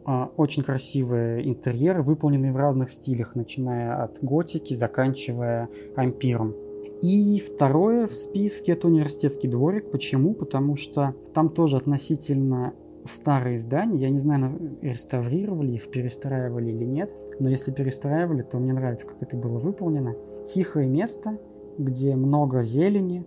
А, 0.05 0.31
очень 0.37 0.63
красивые 0.63 1.49
интерьеры, 1.49 2.03
выполненные 2.03 2.53
в 2.53 2.57
разных 2.57 2.91
стилях, 2.91 3.35
начиная 3.35 4.03
от 4.03 4.19
готики, 4.23 4.75
заканчивая 4.75 5.69
ампиром. 5.97 6.55
И 7.03 7.41
второе 7.41 8.07
в 8.07 8.15
списке 8.15 8.73
это 8.73 8.87
университетский 8.87 9.49
дворик. 9.49 9.91
Почему? 9.91 10.35
Потому 10.35 10.77
что 10.77 11.15
там 11.35 11.49
тоже 11.49 11.77
относительно 11.77 12.75
старые 13.05 13.59
здания. 13.59 13.99
Я 13.99 14.11
не 14.11 14.19
знаю, 14.19 14.79
реставрировали 14.81 15.73
их, 15.73 15.91
перестраивали 15.91 16.71
или 16.71 16.85
нет. 16.85 17.11
Но 17.39 17.49
если 17.49 17.73
перестраивали, 17.73 18.43
то 18.43 18.59
мне 18.59 18.73
нравится, 18.73 19.07
как 19.07 19.23
это 19.23 19.37
было 19.37 19.59
выполнено. 19.59 20.15
Тихое 20.47 20.89
место, 20.89 21.39
где 21.79 22.15
много 22.17 22.63
зелени, 22.63 23.27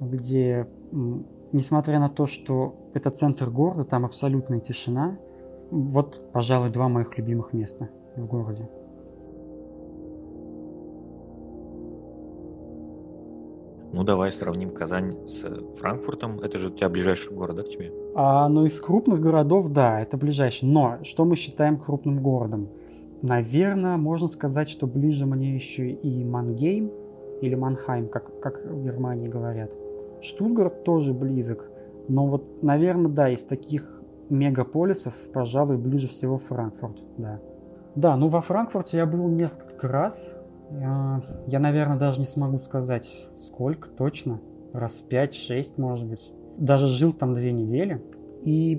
где 0.00 0.66
несмотря 1.52 2.00
на 2.00 2.08
то, 2.08 2.26
что 2.26 2.74
это 2.94 3.10
центр 3.10 3.50
города, 3.50 3.84
там 3.84 4.04
абсолютная 4.04 4.60
тишина. 4.60 5.18
Вот, 5.70 6.20
пожалуй, 6.32 6.70
два 6.70 6.88
моих 6.88 7.16
любимых 7.16 7.52
места 7.52 7.88
в 8.16 8.26
городе. 8.26 8.68
Ну, 13.92 14.04
давай 14.04 14.32
сравним 14.32 14.70
Казань 14.70 15.16
с 15.26 15.44
Франкфуртом. 15.78 16.40
Это 16.40 16.58
же 16.58 16.68
у 16.68 16.70
тебя 16.70 16.88
ближайший 16.88 17.34
город, 17.34 17.56
да, 17.56 17.62
к 17.62 17.68
тебе? 17.68 17.92
А, 18.14 18.48
ну, 18.48 18.64
из 18.64 18.80
крупных 18.80 19.20
городов, 19.20 19.68
да, 19.68 20.00
это 20.00 20.16
ближайший. 20.16 20.68
Но 20.68 20.98
что 21.02 21.24
мы 21.24 21.36
считаем 21.36 21.78
крупным 21.78 22.22
городом? 22.22 22.68
Наверное, 23.20 23.98
можно 23.98 24.28
сказать, 24.28 24.68
что 24.68 24.86
ближе 24.86 25.26
мне 25.26 25.54
еще 25.54 25.90
и 25.90 26.24
Мангейм 26.24 26.90
или 27.42 27.54
Манхайм, 27.54 28.08
как, 28.08 28.40
как 28.40 28.64
в 28.64 28.82
Германии 28.82 29.28
говорят. 29.28 29.72
Штутгарт 30.22 30.84
тоже 30.84 31.12
близок, 31.12 31.68
но 32.08 32.26
вот, 32.26 32.62
наверное, 32.62 33.10
да, 33.10 33.28
из 33.28 33.44
таких 33.44 34.00
мегаполисов, 34.30 35.14
пожалуй, 35.32 35.76
ближе 35.76 36.08
всего 36.08 36.38
Франкфурт, 36.38 36.96
да. 37.18 37.40
Да, 37.94 38.16
ну 38.16 38.28
во 38.28 38.40
Франкфурте 38.40 38.96
я 38.96 39.06
был 39.06 39.28
несколько 39.28 39.86
раз. 39.86 40.36
Я, 40.80 41.22
я 41.46 41.58
наверное, 41.58 41.98
даже 41.98 42.20
не 42.20 42.26
смогу 42.26 42.58
сказать, 42.58 43.28
сколько 43.40 43.88
точно. 43.88 44.40
Раз 44.72 45.04
5-6, 45.08 45.74
может 45.76 46.06
быть. 46.06 46.32
Даже 46.56 46.86
жил 46.86 47.12
там 47.12 47.34
две 47.34 47.52
недели. 47.52 48.02
И 48.42 48.76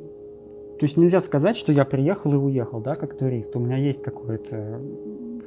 то 0.80 0.86
есть 0.86 0.98
нельзя 0.98 1.20
сказать, 1.20 1.56
что 1.56 1.72
я 1.72 1.86
приехал 1.86 2.34
и 2.34 2.38
уехал, 2.38 2.82
да, 2.82 2.96
как 2.96 3.18
турист. 3.18 3.56
У 3.56 3.60
меня 3.60 3.78
есть 3.78 4.04
какое-то 4.04 4.82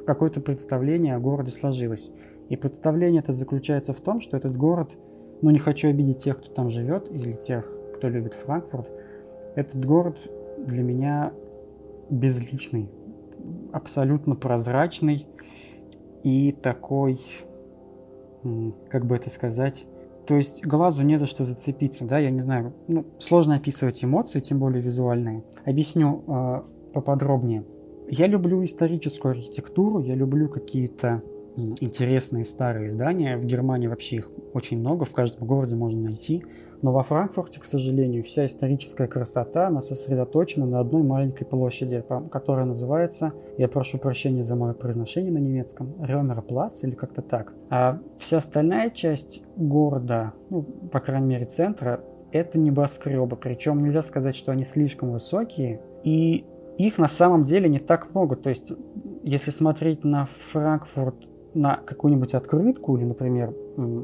какое-то 0.05 0.39
представление 0.39 1.15
о 1.15 1.19
городе 1.19 1.51
сложилось. 1.51 2.11
И 2.47 2.55
представление 2.55 3.19
это 3.19 3.33
заключается 3.33 3.91
в 3.91 3.99
том, 3.99 4.21
что 4.21 4.37
этот 4.37 4.55
город 4.55 4.95
но 5.41 5.51
не 5.51 5.59
хочу 5.59 5.89
обидеть 5.89 6.17
тех, 6.17 6.37
кто 6.37 6.49
там 6.49 6.69
живет, 6.69 7.11
или 7.11 7.33
тех, 7.33 7.69
кто 7.95 8.09
любит 8.09 8.33
Франкфурт. 8.33 8.89
Этот 9.55 9.83
город 9.85 10.17
для 10.57 10.83
меня 10.83 11.31
безличный, 12.09 12.89
абсолютно 13.71 14.35
прозрачный 14.35 15.27
и 16.27 16.51
такой, 16.51 17.17
как 18.89 19.05
бы 19.05 19.15
это 19.15 19.29
сказать, 19.29 19.85
то 20.27 20.35
есть 20.35 20.65
глазу 20.65 21.03
не 21.03 21.17
за 21.17 21.25
что 21.25 21.45
зацепиться, 21.45 22.03
да, 22.03 22.19
я 22.19 22.31
не 22.31 22.41
знаю, 22.41 22.73
ну, 22.89 23.05
сложно 23.17 23.55
описывать 23.55 24.03
эмоции, 24.03 24.41
тем 24.41 24.59
более 24.59 24.81
визуальные. 24.81 25.45
Объясню 25.63 26.25
э, 26.27 26.61
поподробнее. 26.93 27.63
Я 28.09 28.27
люблю 28.27 28.61
историческую 28.65 29.31
архитектуру, 29.31 29.99
я 29.99 30.15
люблю 30.15 30.49
какие-то 30.49 31.23
интересные 31.55 32.43
старые 32.43 32.89
здания. 32.89 33.37
В 33.37 33.45
Германии 33.45 33.87
вообще 33.87 34.17
их 34.17 34.29
очень 34.53 34.79
много, 34.79 35.05
в 35.05 35.13
каждом 35.13 35.47
городе 35.47 35.75
можно 35.75 36.01
найти. 36.01 36.43
Но 36.81 36.91
во 36.91 37.03
Франкфурте, 37.03 37.59
к 37.59 37.65
сожалению, 37.65 38.23
вся 38.23 38.45
историческая 38.45 39.07
красота, 39.07 39.67
она 39.67 39.81
сосредоточена 39.81 40.65
на 40.65 40.79
одной 40.79 41.03
маленькой 41.03 41.45
площади, 41.45 42.03
которая 42.31 42.65
называется, 42.65 43.33
я 43.57 43.67
прошу 43.67 43.97
прощения 43.97 44.43
за 44.43 44.55
мое 44.55 44.73
произношение 44.73 45.31
на 45.31 45.39
немецком, 45.39 45.93
Рёмерплац 45.99 46.83
или 46.83 46.95
как-то 46.95 47.21
так. 47.21 47.53
А 47.69 47.99
вся 48.17 48.37
остальная 48.37 48.89
часть 48.89 49.41
города, 49.55 50.33
ну, 50.49 50.63
по 50.63 50.99
крайней 50.99 51.27
мере 51.27 51.45
центра, 51.45 52.01
это 52.31 52.59
небоскребы. 52.59 53.35
Причем 53.35 53.83
нельзя 53.83 54.01
сказать, 54.01 54.35
что 54.35 54.51
они 54.51 54.65
слишком 54.65 55.11
высокие. 55.11 55.81
И 56.03 56.45
их 56.77 56.97
на 56.97 57.07
самом 57.07 57.43
деле 57.43 57.69
не 57.69 57.79
так 57.79 58.13
много. 58.13 58.35
То 58.35 58.49
есть, 58.49 58.71
если 59.23 59.51
смотреть 59.51 60.03
на 60.03 60.25
Франкфурт 60.25 61.15
на 61.57 61.77
какую-нибудь 61.77 62.33
открытку 62.33 62.97
или, 62.97 63.05
например, 63.05 63.53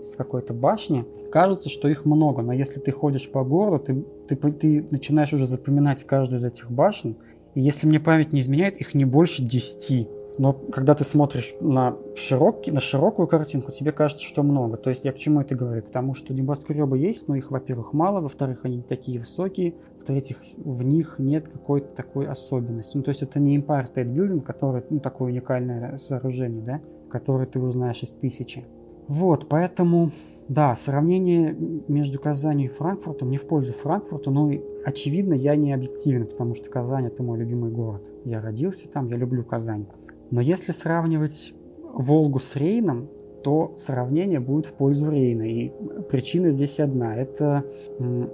с 0.01 0.15
какой-то 0.15 0.53
башни, 0.53 1.05
кажется, 1.31 1.69
что 1.69 1.87
их 1.87 2.05
много, 2.05 2.41
но 2.41 2.53
если 2.53 2.79
ты 2.79 2.91
ходишь 2.91 3.29
по 3.29 3.43
городу, 3.43 4.05
ты, 4.27 4.35
ты, 4.35 4.51
ты 4.51 4.87
начинаешь 4.91 5.33
уже 5.33 5.45
запоминать 5.45 6.03
каждую 6.03 6.39
из 6.39 6.45
этих 6.45 6.69
башен, 6.71 7.15
и 7.55 7.61
если 7.61 7.87
мне 7.87 7.99
память 7.99 8.33
не 8.33 8.41
изменяет, 8.41 8.77
их 8.77 8.93
не 8.93 9.05
больше 9.05 9.43
10. 9.43 10.07
Но 10.39 10.53
когда 10.53 10.95
ты 10.95 11.03
смотришь 11.03 11.53
на, 11.61 11.95
широкий, 12.15 12.71
на 12.71 12.79
широкую 12.79 13.27
картинку, 13.27 13.71
тебе 13.71 13.91
кажется, 13.91 14.23
что 14.23 14.41
много. 14.41 14.77
То 14.77 14.89
есть 14.89 15.05
я 15.05 15.11
к 15.11 15.17
чему 15.17 15.41
это 15.41 15.53
говорю? 15.53 15.83
К 15.83 15.91
тому, 15.91 16.15
что 16.15 16.33
небоскребы 16.33 16.97
есть, 16.97 17.27
но 17.27 17.35
их, 17.35 17.51
во-первых, 17.51 17.93
мало, 17.93 18.19
во-вторых, 18.19 18.61
они 18.63 18.81
такие 18.81 19.19
высокие, 19.19 19.75
в-третьих, 20.01 20.37
в 20.57 20.83
них 20.83 21.15
нет 21.19 21.47
какой-то 21.47 21.95
такой 21.95 22.27
особенности. 22.27 22.97
Ну, 22.97 23.03
то 23.03 23.09
есть 23.09 23.21
это 23.21 23.39
не 23.39 23.57
Empire 23.57 23.85
State 23.85 24.11
Building, 24.11 24.41
который, 24.41 24.83
ну, 24.89 24.99
такое 24.99 25.31
уникальное 25.31 25.97
сооружение, 25.97 26.63
да, 26.63 26.81
который 27.13 27.45
ты 27.45 27.59
узнаешь 27.59 28.01
из 28.01 28.09
тысячи. 28.09 28.65
Вот, 29.07 29.47
поэтому, 29.47 30.11
да, 30.47 30.75
сравнение 30.75 31.55
между 31.87 32.19
Казанью 32.19 32.65
и 32.65 32.73
Франкфуртом 32.73 33.29
не 33.29 33.37
в 33.37 33.45
пользу 33.45 33.71
Франкфурта, 33.71 34.31
но 34.31 34.51
очевидно, 34.83 35.35
я 35.35 35.55
не 35.55 35.71
объективен, 35.73 36.25
потому 36.25 36.55
что 36.55 36.71
Казань– 36.71 37.05
это 37.07 37.21
мой 37.21 37.37
любимый 37.37 37.69
город. 37.69 38.09
Я 38.25 38.41
родился 38.41 38.89
там, 38.89 39.09
я 39.09 39.15
люблю 39.15 39.43
Казань. 39.43 39.85
Но 40.31 40.41
если 40.41 40.71
сравнивать 40.71 41.53
Волгу 41.93 42.39
с 42.39 42.55
Рейном, 42.55 43.09
то 43.43 43.73
сравнение 43.75 44.39
будет 44.39 44.65
в 44.65 44.73
пользу 44.73 45.11
Рейна. 45.11 45.43
И 45.43 45.71
причина 46.09 46.51
здесь 46.51 46.79
одна– 46.79 47.15
это 47.17 47.63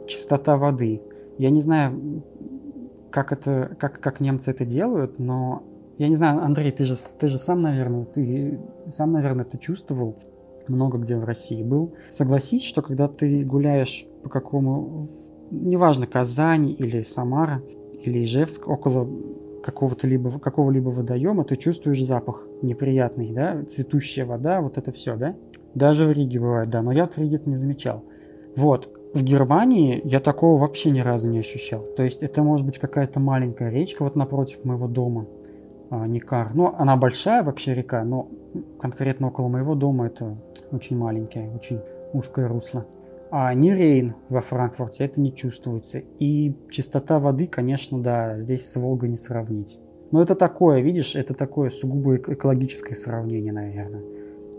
чистота 0.07 0.55
воды. 0.55 1.01
Я 1.37 1.49
не 1.49 1.59
знаю, 1.59 2.23
как, 3.11 3.33
это, 3.33 3.75
как, 3.77 3.99
как 3.99 4.21
немцы 4.21 4.51
это 4.51 4.65
делают, 4.65 5.19
но 5.19 5.63
я 5.99 6.07
не 6.07 6.15
знаю, 6.15 6.41
Андрей, 6.41 6.71
ты 6.71 6.85
же, 6.85 6.95
ты 7.19 7.27
же 7.27 7.37
сам, 7.37 7.61
наверное, 7.61 8.05
ты 8.05 8.57
сам, 8.89 9.11
наверное, 9.11 9.45
это 9.45 9.57
чувствовал, 9.57 10.15
много 10.69 10.97
где 10.97 11.17
в 11.17 11.25
России 11.25 11.61
был. 11.61 11.93
Согласись, 12.09 12.63
что 12.63 12.81
когда 12.81 13.09
ты 13.09 13.43
гуляешь 13.43 14.05
по 14.23 14.29
какому, 14.29 15.05
неважно, 15.51 16.07
Казань 16.07 16.69
или 16.69 17.01
Самара, 17.01 17.61
или 18.01 18.23
Ижевск, 18.23 18.65
около 18.65 19.09
какого-то 19.61 20.07
либо, 20.07 20.39
какого-либо 20.39 20.87
водоема, 20.87 21.43
ты 21.43 21.57
чувствуешь 21.57 22.01
запах 22.05 22.47
неприятный, 22.61 23.33
да, 23.33 23.65
цветущая 23.65 24.25
вода, 24.25 24.61
вот 24.61 24.77
это 24.77 24.93
все, 24.93 25.17
да? 25.17 25.35
Даже 25.75 26.05
в 26.05 26.13
Риге 26.13 26.39
бывает, 26.39 26.69
да, 26.69 26.81
но 26.81 26.93
я 26.93 27.07
в 27.07 27.17
Риге 27.17 27.35
это 27.35 27.49
не 27.49 27.57
замечал. 27.57 28.05
Вот. 28.55 28.89
В 29.13 29.21
Германии 29.21 29.99
я 30.05 30.21
такого 30.21 30.61
вообще 30.61 30.91
ни 30.91 31.01
разу 31.01 31.29
не 31.29 31.39
ощущал. 31.39 31.83
То 31.97 32.03
есть 32.03 32.23
это 32.23 32.41
может 32.41 32.65
быть 32.65 32.77
какая-то 32.77 33.19
маленькая 33.19 33.69
речка 33.69 34.03
вот 34.03 34.15
напротив 34.15 34.63
моего 34.63 34.87
дома, 34.87 35.27
Никар. 35.91 36.51
Ну, 36.53 36.73
она 36.77 36.95
большая 36.95 37.43
вообще 37.43 37.73
река, 37.73 38.03
но 38.03 38.29
конкретно 38.79 39.27
около 39.27 39.47
моего 39.47 39.75
дома 39.75 40.07
это 40.07 40.37
очень 40.71 40.97
маленькое, 40.97 41.49
очень 41.49 41.79
узкое 42.13 42.47
русло. 42.47 42.85
А 43.31 43.53
не 43.53 43.73
Рейн 43.75 44.15
во 44.29 44.41
Франкфурте 44.41 45.05
это 45.05 45.19
не 45.19 45.33
чувствуется. 45.33 45.99
И 46.19 46.55
чистота 46.71 47.19
воды, 47.19 47.47
конечно, 47.47 48.01
да, 48.01 48.39
здесь 48.39 48.69
с 48.69 48.75
Волгой 48.75 49.09
не 49.09 49.17
сравнить. 49.17 49.79
Но 50.11 50.21
это 50.21 50.35
такое, 50.35 50.81
видишь, 50.81 51.15
это 51.15 51.35
такое 51.35 51.69
сугубо 51.69 52.15
экологическое 52.15 52.95
сравнение, 52.95 53.53
наверное. 53.53 54.01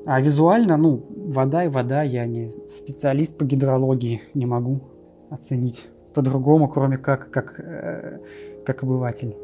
А 0.07 0.21
визуально, 0.21 0.77
ну, 0.77 1.05
вода 1.11 1.65
и 1.65 1.69
вода, 1.69 2.03
я 2.03 2.27
не 2.27 2.49
специалист 2.69 3.37
по 3.37 3.45
гидрологии, 3.45 4.23
не 4.35 4.47
могу 4.47 4.81
оценить 5.29 5.89
по-другому, 6.15 6.69
кроме 6.69 6.97
как, 6.97 7.31
как, 7.31 7.59
э, 7.59 8.19
как 8.65 8.83
обыватель. 8.83 9.37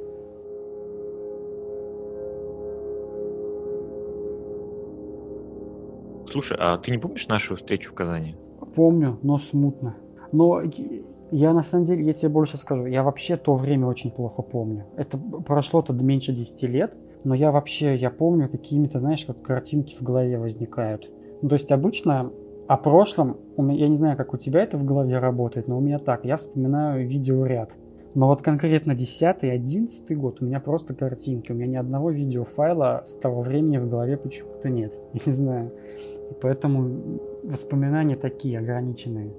Слушай, 6.36 6.58
а 6.60 6.76
ты 6.76 6.90
не 6.90 6.98
помнишь 6.98 7.28
нашу 7.28 7.56
встречу 7.56 7.92
в 7.92 7.94
Казани? 7.94 8.36
Помню, 8.74 9.18
но 9.22 9.38
смутно. 9.38 9.96
Но 10.32 10.62
я 11.30 11.54
на 11.54 11.62
самом 11.62 11.86
деле, 11.86 12.04
я 12.04 12.12
тебе 12.12 12.28
больше 12.28 12.58
скажу, 12.58 12.84
я 12.84 13.02
вообще 13.02 13.38
то 13.38 13.54
время 13.54 13.86
очень 13.86 14.10
плохо 14.10 14.42
помню. 14.42 14.84
Это 14.98 15.16
прошло-то 15.16 15.94
меньше 15.94 16.34
10 16.34 16.62
лет, 16.64 16.94
но 17.24 17.34
я 17.34 17.52
вообще, 17.52 17.96
я 17.96 18.10
помню 18.10 18.50
какими-то, 18.50 19.00
знаешь, 19.00 19.24
как 19.24 19.40
картинки 19.40 19.94
в 19.94 20.02
голове 20.02 20.38
возникают. 20.38 21.10
Ну, 21.40 21.48
то 21.48 21.54
есть 21.54 21.72
обычно 21.72 22.30
о 22.68 22.76
прошлом, 22.76 23.38
я 23.56 23.88
не 23.88 23.96
знаю, 23.96 24.18
как 24.18 24.34
у 24.34 24.36
тебя 24.36 24.62
это 24.62 24.76
в 24.76 24.84
голове 24.84 25.18
работает, 25.18 25.68
но 25.68 25.78
у 25.78 25.80
меня 25.80 25.98
так, 25.98 26.26
я 26.26 26.36
вспоминаю 26.36 27.08
видеоряд. 27.08 27.72
Но 28.16 28.28
вот 28.28 28.40
конкретно 28.40 28.94
10 28.94 29.42
и 29.42 29.48
11 29.48 30.16
год 30.16 30.38
у 30.40 30.46
меня 30.46 30.58
просто 30.58 30.94
картинки. 30.94 31.52
У 31.52 31.54
меня 31.54 31.66
ни 31.66 31.76
одного 31.76 32.10
видеофайла 32.10 33.02
с 33.04 33.14
того 33.14 33.42
времени 33.42 33.76
в 33.76 33.90
голове 33.90 34.16
почему-то 34.16 34.70
нет. 34.70 34.98
Я 35.12 35.20
не 35.26 35.32
знаю. 35.32 35.72
И 36.30 36.34
поэтому 36.40 37.20
воспоминания 37.44 38.16
такие 38.16 38.58
ограниченные. 38.58 39.34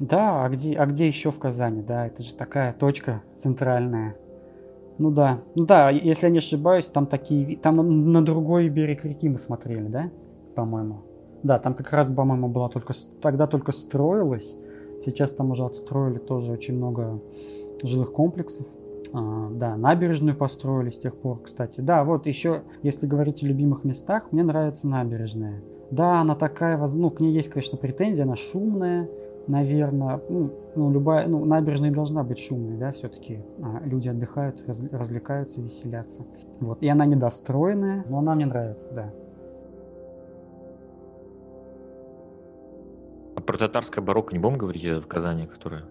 Да, 0.00 0.44
а 0.44 0.48
где, 0.48 0.76
а 0.76 0.84
где 0.86 1.06
еще 1.06 1.30
в 1.30 1.38
Казани? 1.38 1.80
Да, 1.80 2.08
это 2.08 2.24
же 2.24 2.34
такая 2.34 2.72
точка 2.72 3.22
центральная. 3.36 4.16
Ну 4.98 5.12
да, 5.12 5.38
ну 5.54 5.64
да, 5.64 5.90
если 5.90 6.26
я 6.26 6.32
не 6.32 6.38
ошибаюсь, 6.38 6.86
там 6.86 7.06
такие, 7.06 7.56
там 7.56 7.76
на, 7.76 7.82
на 7.84 8.24
другой 8.24 8.68
берег 8.68 9.04
реки 9.04 9.28
мы 9.28 9.38
смотрели, 9.38 9.86
да, 9.86 10.10
по-моему. 10.56 11.02
Да, 11.44 11.60
там 11.60 11.74
как 11.74 11.92
раз, 11.92 12.10
по-моему, 12.10 12.48
была 12.48 12.68
только, 12.68 12.94
тогда 13.22 13.46
только 13.46 13.70
строилась. 13.70 14.56
Сейчас 15.04 15.32
там 15.32 15.52
уже 15.52 15.64
отстроили 15.64 16.18
тоже 16.18 16.52
очень 16.52 16.76
много 16.76 17.20
жилых 17.82 18.12
комплексов. 18.12 18.66
А, 19.12 19.50
да, 19.50 19.76
набережную 19.76 20.36
построили 20.36 20.90
с 20.90 20.98
тех 20.98 21.16
пор, 21.16 21.40
кстати. 21.42 21.80
Да, 21.80 22.04
вот 22.04 22.26
еще, 22.26 22.62
если 22.82 23.06
говорить 23.06 23.42
о 23.42 23.46
любимых 23.46 23.84
местах, 23.84 24.30
мне 24.30 24.42
нравится 24.42 24.88
набережная. 24.88 25.62
Да, 25.90 26.20
она 26.20 26.36
такая, 26.36 26.78
ну, 26.78 27.10
к 27.10 27.20
ней 27.20 27.32
есть, 27.32 27.48
конечно, 27.48 27.76
претензии, 27.76 28.22
она 28.22 28.36
шумная, 28.36 29.08
наверное, 29.48 30.20
ну, 30.28 30.50
ну, 30.76 30.92
любая, 30.92 31.26
ну, 31.26 31.44
набережная 31.44 31.90
должна 31.90 32.22
быть 32.22 32.38
шумной, 32.38 32.76
да, 32.76 32.92
все-таки 32.92 33.40
а, 33.60 33.80
люди 33.84 34.08
отдыхают, 34.08 34.62
раз, 34.68 34.80
развлекаются, 34.92 35.60
веселятся. 35.60 36.24
Вот, 36.60 36.80
и 36.82 36.88
она 36.88 37.06
недостроенная, 37.06 38.04
но 38.08 38.18
она 38.18 38.36
мне 38.36 38.46
нравится, 38.46 38.94
да. 38.94 39.10
А 43.34 43.40
про 43.40 43.58
татарское 43.58 44.04
барокко 44.04 44.32
не 44.34 44.38
будем 44.38 44.58
говорить 44.58 44.84
в 44.84 45.06
Казани, 45.06 45.46
которое? 45.46 45.84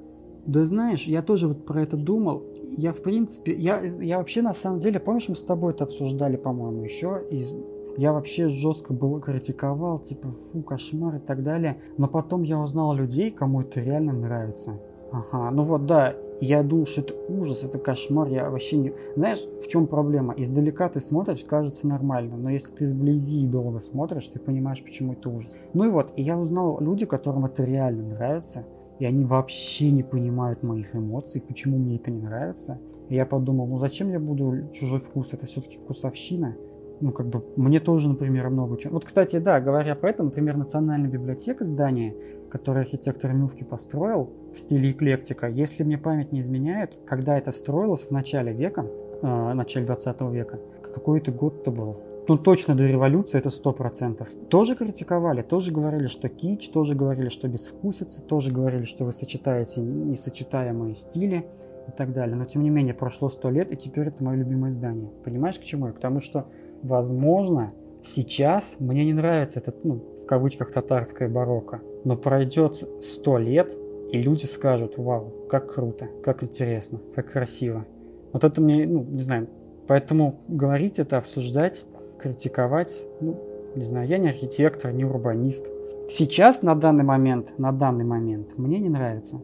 Да 0.50 0.65
знаешь, 0.65 1.03
я 1.03 1.22
тоже 1.22 1.48
вот 1.48 1.63
про 1.63 1.84
это 1.84 1.96
думал. 1.96 2.44
Я, 2.75 2.91
в 2.91 3.01
принципе, 3.03 3.53
я, 3.53 3.80
я 3.84 4.17
вообще 4.17 4.41
на 4.41 4.54
самом 4.54 4.80
деле, 4.80 5.00
помнишь, 5.00 5.30
мы 5.30 5.36
с 5.36 5.43
тобой 5.43 5.74
это 5.74 5.84
обсуждали, 5.84 6.38
по-моему, 6.38 6.84
еще 6.84 7.21
из 7.30 7.56
я 7.97 8.13
вообще 8.13 8.47
жестко 8.47 8.93
был 8.93 9.19
критиковал, 9.19 10.00
типа, 10.00 10.30
фу, 10.32 10.62
кошмар 10.62 11.17
и 11.17 11.19
так 11.19 11.43
далее. 11.43 11.78
Но 11.97 12.08
потом 12.08 12.43
я 12.43 12.58
узнал 12.58 12.95
людей, 12.95 13.30
кому 13.30 13.62
это 13.62 13.82
реально 13.82 14.13
нравится. 14.13 14.80
Ага, 15.12 15.52
ну 15.52 15.63
вот 15.63 15.86
да, 15.86 16.15
я 16.39 16.63
думал, 16.63 16.86
что 16.86 17.02
это 17.02 17.13
ужас, 17.28 17.63
это 17.63 17.78
кошмар, 17.78 18.30
я 18.30 18.50
вообще 18.50 18.78
не... 18.78 18.93
Знаешь, 19.15 19.43
в 19.63 19.67
чем 19.67 19.86
проблема? 19.86 20.34
Издалека 20.38 20.88
ты 20.88 21.00
смотришь, 21.00 21.43
кажется 21.43 21.88
нормально, 21.88 22.38
но 22.38 22.50
если 22.50 22.74
ты 22.74 22.86
сблизи 22.86 23.43
и 23.43 23.47
долго 23.47 23.82
смотришь, 23.82 24.28
ты 24.30 24.39
понимаешь, 24.39 24.84
почему 24.84 25.13
это 25.13 25.30
ужас. 25.30 25.52
Ну 25.74 25.84
и 25.84 25.89
вот, 25.89 26.13
и 26.15 26.24
я 26.24 26.39
узнал 26.39 26.80
люди, 26.80 27.06
которым 27.06 27.45
это 27.45 27.63
реально 27.63 28.15
нравится, 28.15 28.65
и 29.00 29.06
они 29.06 29.26
вообще 29.26 29.92
не 29.92 30.04
понимают 30.04 30.64
моих 30.64 30.96
эмоций, 30.96 31.42
почему 31.42 31.78
мне 31.78 31.96
это 31.96 32.12
не 32.12 32.22
нравится. 32.22 32.80
И 33.10 33.16
я 33.16 33.26
подумал, 33.26 33.68
ну 33.68 33.78
зачем 33.78 34.12
я 34.12 34.20
буду 34.20 34.70
чужой 34.74 35.00
вкус, 35.00 35.34
это 35.34 35.46
все-таки 35.46 35.78
вкусовщина 35.78 36.56
ну, 37.02 37.12
как 37.12 37.28
бы, 37.28 37.44
мне 37.56 37.80
тоже, 37.80 38.10
например, 38.10 38.50
много 38.50 38.78
чего. 38.78 38.96
Вот, 38.96 39.06
кстати, 39.06 39.38
да, 39.38 39.60
говоря 39.60 39.96
про 39.96 40.10
это, 40.10 40.24
например, 40.24 40.58
Национальная 40.58 41.10
библиотека 41.10 41.64
здания, 41.66 42.14
которое 42.50 42.82
архитектор 42.82 43.34
Мювки 43.34 43.64
построил 43.64 44.32
в 44.54 44.60
стиле 44.60 44.92
эклектика, 44.92 45.48
если 45.48 45.84
мне 45.84 45.98
память 45.98 46.32
не 46.32 46.40
изменяет, 46.40 47.00
когда 47.06 47.38
это 47.38 47.52
строилось 47.52 48.02
в 48.02 48.12
начале 48.12 48.52
века, 48.52 48.86
э, 49.22 49.54
начале 49.54 49.86
20 49.86 50.22
века, 50.32 50.60
какой 50.94 51.20
это 51.20 51.32
год-то 51.32 51.72
был, 51.72 52.02
ну, 52.30 52.38
точно 52.38 52.76
до 52.76 52.88
революции 52.88 53.38
это 53.38 53.50
сто 53.50 53.74
процентов. 53.74 54.30
Тоже 54.50 54.76
критиковали, 54.76 55.42
тоже 55.42 55.72
говорили, 55.72 56.08
что 56.08 56.30
кич, 56.30 56.70
тоже 56.70 56.96
говорили, 56.96 57.30
что 57.30 57.48
безвкусица, 57.48 58.22
тоже 58.24 58.52
говорили, 58.52 58.86
что 58.86 59.04
вы 59.04 59.12
сочетаете 59.12 59.82
несочетаемые 59.82 60.96
стили 60.96 61.46
и 61.88 61.92
так 61.92 62.13
далее. 62.13 62.36
Но, 62.36 62.46
тем 62.46 62.63
не 62.63 62.70
менее, 62.70 62.94
прошло 62.94 63.30
сто 63.30 63.50
лет, 63.50 63.72
и 63.72 63.76
теперь 63.76 64.08
это 64.08 64.24
мое 64.24 64.38
любимое 64.38 64.72
здание. 64.72 65.10
Понимаешь, 65.26 65.60
к 65.60 65.63
чему 65.63 65.88
я? 65.88 65.92
К 65.92 66.00
тому, 66.00 66.22
что 66.22 66.46
Возможно, 66.82 67.74
сейчас 68.04 68.78
мне 68.80 69.06
не 69.06 69.13
нравится 69.13 69.60
этот, 69.60 69.84
ну, 69.84 70.02
в 70.22 70.26
кавычках, 70.26 70.72
татарское 70.72 71.28
барокко. 71.28 71.82
Но 72.06 72.15
пройдет 72.15 72.84
сто 73.02 73.38
лет, 73.38 73.76
и 74.12 74.22
люди 74.22 74.46
скажут, 74.46 74.98
вау, 74.98 75.34
как 75.50 75.74
круто, 75.74 76.08
как 76.24 76.44
интересно, 76.44 77.00
как 77.15 77.32
красиво. 77.32 77.86
Вот 78.32 78.44
это 78.44 78.62
мне, 78.62 78.88
ну, 78.88 79.04
не 79.04 79.20
знаю, 79.20 79.48
поэтому 79.88 80.39
говорить 80.48 81.00
это, 81.00 81.18
обсуждать, 81.18 81.86
критиковать, 82.21 83.01
ну, 83.21 83.39
не 83.75 83.86
знаю, 83.86 84.08
я 84.08 84.17
не 84.17 84.29
архитектор, 84.29 84.91
не 84.91 85.05
урбанист. 85.05 85.67
Сейчас, 86.08 86.63
на 86.63 86.75
данный 86.75 87.03
момент, 87.03 87.58
на 87.58 87.71
данный 87.71 88.05
момент, 88.05 88.58
мне 88.58 88.79
не 88.79 88.89
нравится. 88.89 89.41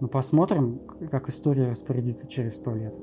Но 0.00 0.08
посмотрим, 0.08 0.80
как 1.10 1.28
история 1.28 1.70
распорядится 1.70 2.26
через 2.28 2.56
сто 2.56 2.74
лет. 2.74 2.94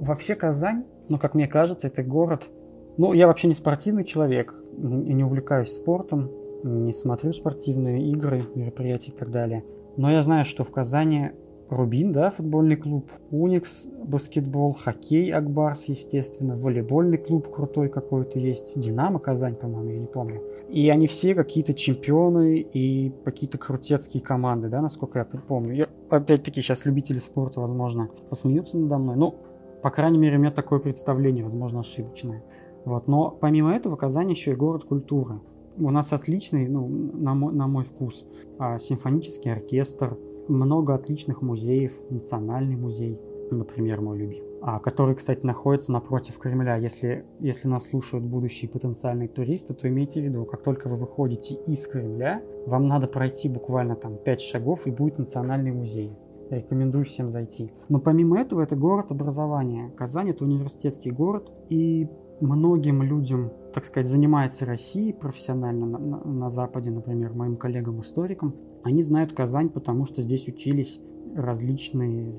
Вообще 0.00 0.34
Казань, 0.34 0.84
ну, 1.08 1.18
как 1.18 1.34
мне 1.34 1.46
кажется, 1.46 1.86
это 1.88 2.02
город... 2.02 2.48
Ну, 2.96 3.12
я 3.12 3.26
вообще 3.26 3.48
не 3.48 3.54
спортивный 3.54 4.04
человек, 4.04 4.54
не 4.76 5.22
увлекаюсь 5.22 5.72
спортом, 5.72 6.30
не 6.64 6.92
смотрю 6.92 7.32
спортивные 7.32 8.10
игры, 8.10 8.46
мероприятия 8.54 9.12
и 9.12 9.14
так 9.14 9.30
далее. 9.30 9.64
Но 9.96 10.10
я 10.10 10.22
знаю, 10.22 10.44
что 10.44 10.64
в 10.64 10.70
Казани 10.70 11.30
Рубин, 11.70 12.12
да, 12.12 12.30
футбольный 12.30 12.76
клуб, 12.76 13.10
Уникс, 13.30 13.86
баскетбол, 14.04 14.74
хоккей, 14.74 15.32
Акбарс, 15.32 15.84
естественно, 15.84 16.56
волейбольный 16.56 17.16
клуб 17.16 17.48
крутой 17.48 17.88
какой-то 17.88 18.40
есть, 18.40 18.78
Динамо 18.78 19.20
Казань, 19.20 19.54
по-моему, 19.54 19.90
я 19.90 19.98
не 19.98 20.06
помню. 20.06 20.42
И 20.68 20.88
они 20.90 21.06
все 21.06 21.34
какие-то 21.34 21.72
чемпионы 21.72 22.58
и 22.58 23.12
какие-то 23.24 23.56
крутецкие 23.58 24.22
команды, 24.22 24.68
да, 24.68 24.82
насколько 24.82 25.20
я 25.20 25.24
помню. 25.24 25.74
Я, 25.74 25.88
опять-таки, 26.08 26.60
сейчас 26.60 26.84
любители 26.84 27.20
спорта, 27.20 27.60
возможно, 27.60 28.10
посмеются 28.28 28.76
надо 28.76 28.98
мной. 28.98 29.16
Ну, 29.16 29.36
по 29.82 29.90
крайней 29.90 30.18
мере, 30.18 30.36
у 30.36 30.40
меня 30.40 30.50
такое 30.50 30.80
представление, 30.80 31.44
возможно, 31.44 31.80
ошибочное. 31.80 32.42
Вот. 32.84 33.08
Но 33.08 33.30
помимо 33.30 33.74
этого, 33.74 33.96
Казань 33.96 34.30
еще 34.30 34.52
и 34.52 34.56
город 34.56 34.84
культуры. 34.84 35.40
У 35.78 35.90
нас 35.90 36.12
отличный, 36.12 36.68
ну, 36.68 36.88
на 36.88 37.34
мой, 37.34 37.54
на 37.54 37.66
мой 37.66 37.84
вкус, 37.84 38.26
а, 38.58 38.78
симфонический 38.78 39.52
оркестр, 39.52 40.16
много 40.50 40.94
отличных 40.94 41.42
музеев, 41.42 41.92
национальный 42.10 42.76
музей, 42.76 43.18
например, 43.50 44.00
мой 44.00 44.18
любимый, 44.18 44.48
а, 44.62 44.78
который, 44.78 45.14
кстати, 45.14 45.44
находится 45.44 45.92
напротив 45.92 46.38
Кремля. 46.38 46.76
Если, 46.76 47.24
если 47.40 47.68
нас 47.68 47.84
слушают 47.84 48.24
будущие 48.24 48.70
потенциальные 48.70 49.28
туристы, 49.28 49.74
то 49.74 49.88
имейте 49.88 50.20
в 50.20 50.24
виду, 50.24 50.44
как 50.44 50.62
только 50.62 50.88
вы 50.88 50.96
выходите 50.96 51.54
из 51.66 51.86
Кремля, 51.86 52.42
вам 52.66 52.88
надо 52.88 53.06
пройти 53.06 53.48
буквально 53.48 53.96
там 53.96 54.16
5 54.16 54.40
шагов 54.40 54.86
и 54.86 54.90
будет 54.90 55.18
национальный 55.18 55.72
музей. 55.72 56.12
Рекомендую 56.50 57.04
всем 57.04 57.30
зайти. 57.30 57.72
Но 57.88 58.00
помимо 58.00 58.40
этого, 58.40 58.62
это 58.62 58.74
город 58.74 59.12
образования. 59.12 59.92
Казань– 59.96 60.30
это 60.30 60.44
университетский 60.44 61.12
город, 61.12 61.52
и 61.68 62.08
многим 62.40 63.02
людям, 63.02 63.52
так 63.72 63.84
сказать, 63.84 64.08
занимается 64.08 64.66
Россией 64.66 65.12
профессионально 65.12 65.86
на, 65.86 65.98
на, 65.98 66.24
на 66.24 66.50
Западе, 66.50 66.90
например, 66.90 67.32
моим 67.34 67.56
коллегам-историкам, 67.56 68.54
они 68.82 69.02
знают 69.02 69.32
Казань, 69.32 69.68
потому 69.68 70.04
что 70.06 70.22
здесь 70.22 70.48
учились 70.48 71.00
различные 71.36 72.32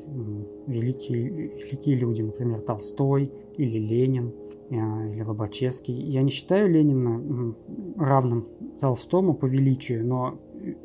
великие, 0.67 1.29
великие 1.29 1.95
люди, 1.95 2.21
например, 2.21 2.61
Толстой 2.61 3.31
или 3.57 3.77
Ленин. 3.77 4.33
или 4.69 5.21
Лобачевский. 5.21 5.93
Я 5.93 6.21
не 6.23 6.29
считаю 6.29 6.69
Ленина 6.69 7.53
равным 7.97 8.47
Толстому 8.79 9.33
по 9.33 9.45
величию, 9.45 10.05
но 10.05 10.39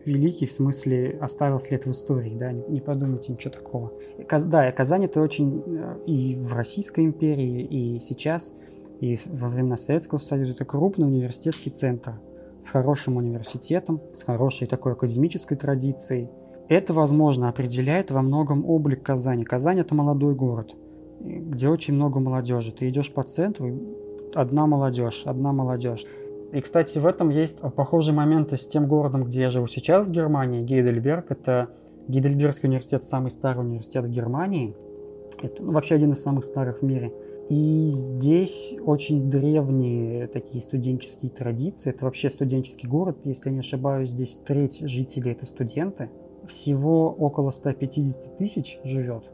великий 0.04 0.46
в 0.46 0.52
смысле 0.52 1.18
оставил 1.20 1.60
след 1.60 1.86
в 1.86 1.90
истории, 1.90 2.34
да, 2.34 2.52
не, 2.52 2.62
не 2.68 2.80
подумайте 2.80 3.32
ничего 3.32 3.52
такого. 3.52 3.92
Да, 4.44 4.72
Казань 4.72 5.04
это 5.04 5.20
очень 5.20 5.62
э, 5.66 5.98
и 6.06 6.34
в 6.34 6.52
Российской 6.54 7.04
империи, 7.04 7.62
и 7.62 8.00
сейчас, 8.00 8.56
и 9.00 9.18
во 9.26 9.48
времена 9.48 9.76
Советского 9.76 10.18
Союза 10.18 10.52
это 10.52 10.64
крупный 10.64 11.06
университетский 11.06 11.70
центр 11.70 12.14
с 12.64 12.68
хорошим 12.68 13.16
университетом, 13.16 14.00
с 14.12 14.22
хорошей 14.22 14.66
такой 14.66 14.92
академической 14.92 15.56
традицией. 15.56 16.28
Это, 16.68 16.92
возможно, 16.92 17.48
определяет 17.48 18.10
во 18.10 18.22
многом 18.22 18.64
облик 18.68 19.02
Казани. 19.02 19.44
Казань 19.44 19.78
это 19.78 19.94
молодой 19.94 20.34
город, 20.34 20.74
где 21.20 21.68
очень 21.68 21.94
много 21.94 22.18
молодежи. 22.18 22.72
Ты 22.72 22.88
идешь 22.88 23.12
по 23.12 23.22
центру, 23.22 23.72
одна 24.34 24.66
молодежь, 24.66 25.22
одна 25.26 25.52
молодежь. 25.52 26.04
И, 26.52 26.60
кстати, 26.60 26.98
в 26.98 27.06
этом 27.06 27.28
есть 27.30 27.60
похожие 27.60 28.14
моменты 28.14 28.56
с 28.56 28.66
тем 28.66 28.88
городом, 28.88 29.24
где 29.24 29.42
я 29.42 29.50
живу 29.50 29.66
сейчас, 29.66 30.08
в 30.08 30.10
Германии, 30.10 30.62
Гейдельберг. 30.62 31.30
Это 31.30 31.68
Гейдельбергский 32.08 32.68
университет, 32.68 33.04
самый 33.04 33.30
старый 33.30 33.64
университет 33.64 34.04
в 34.04 34.10
Германии. 34.10 34.74
Это 35.42 35.62
ну, 35.62 35.72
вообще 35.72 35.96
один 35.96 36.12
из 36.12 36.22
самых 36.22 36.44
старых 36.44 36.80
в 36.80 36.82
мире. 36.82 37.12
И 37.48 37.90
здесь 37.92 38.76
очень 38.84 39.30
древние 39.30 40.26
такие 40.26 40.62
студенческие 40.62 41.30
традиции. 41.30 41.90
Это 41.90 42.04
вообще 42.04 42.28
студенческий 42.28 42.88
город, 42.88 43.18
если 43.24 43.50
я 43.50 43.54
не 43.54 43.60
ошибаюсь, 43.60 44.10
здесь 44.10 44.40
треть 44.44 44.80
жителей 44.80 45.32
это 45.32 45.46
студенты. 45.46 46.10
Всего 46.48 47.10
около 47.12 47.50
150 47.50 48.38
тысяч 48.38 48.78
живет. 48.84 49.24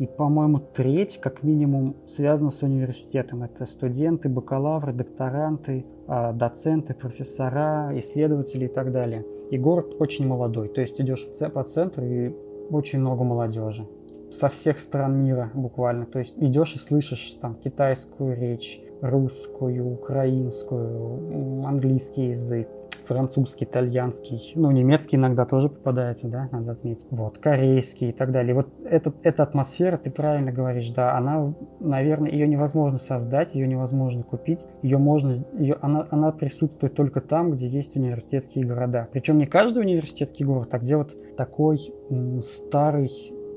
И, 0.00 0.06
по-моему, 0.06 0.60
треть, 0.60 1.18
как 1.18 1.42
минимум, 1.42 1.94
связана 2.06 2.50
с 2.50 2.62
университетом. 2.62 3.42
Это 3.42 3.66
студенты, 3.66 4.28
бакалавры, 4.28 4.92
докторанты, 4.92 5.84
а, 6.08 6.32
доценты, 6.32 6.94
профессора, 6.94 7.92
исследователи 7.98 8.64
и 8.64 8.68
так 8.68 8.92
далее. 8.92 9.26
И 9.50 9.58
город 9.58 9.96
очень 9.98 10.26
молодой. 10.26 10.68
То 10.68 10.80
есть 10.80 11.00
идешь 11.00 11.26
по 11.52 11.62
центру 11.64 12.04
и 12.04 12.34
очень 12.70 13.00
много 13.00 13.24
молодежи. 13.24 13.86
Со 14.30 14.48
всех 14.48 14.78
стран 14.80 15.22
мира 15.22 15.50
буквально. 15.54 16.06
То 16.06 16.18
есть 16.18 16.34
идешь 16.38 16.74
и 16.74 16.78
слышишь 16.78 17.36
там 17.40 17.54
китайскую 17.56 18.36
речь, 18.36 18.80
русскую, 19.00 19.92
украинскую, 19.92 21.64
английский 21.66 22.28
язык, 22.30 22.68
французский, 23.10 23.64
итальянский, 23.64 24.52
ну, 24.54 24.70
немецкий 24.70 25.16
иногда 25.16 25.44
тоже 25.44 25.68
попадается, 25.68 26.28
да, 26.28 26.48
надо 26.52 26.72
отметить, 26.72 27.08
вот, 27.10 27.38
корейский 27.38 28.10
и 28.10 28.12
так 28.12 28.30
далее. 28.30 28.54
Вот 28.54 28.68
этот, 28.84 29.16
эта 29.24 29.42
атмосфера, 29.42 29.96
ты 29.96 30.12
правильно 30.12 30.52
говоришь, 30.52 30.90
да, 30.90 31.16
она, 31.16 31.52
наверное, 31.80 32.30
ее 32.30 32.46
невозможно 32.46 32.98
создать, 32.98 33.56
ее 33.56 33.66
невозможно 33.66 34.22
купить, 34.22 34.64
ее 34.82 34.98
можно, 34.98 35.34
ее, 35.58 35.76
она, 35.80 36.06
она 36.10 36.30
присутствует 36.30 36.94
только 36.94 37.20
там, 37.20 37.50
где 37.50 37.66
есть 37.66 37.96
университетские 37.96 38.64
города. 38.64 39.08
Причем 39.12 39.38
не 39.38 39.46
каждый 39.46 39.80
университетский 39.80 40.44
город, 40.44 40.68
а 40.70 40.78
где 40.78 40.96
вот 40.96 41.16
такой 41.36 41.80
м, 42.10 42.42
старый, 42.42 43.10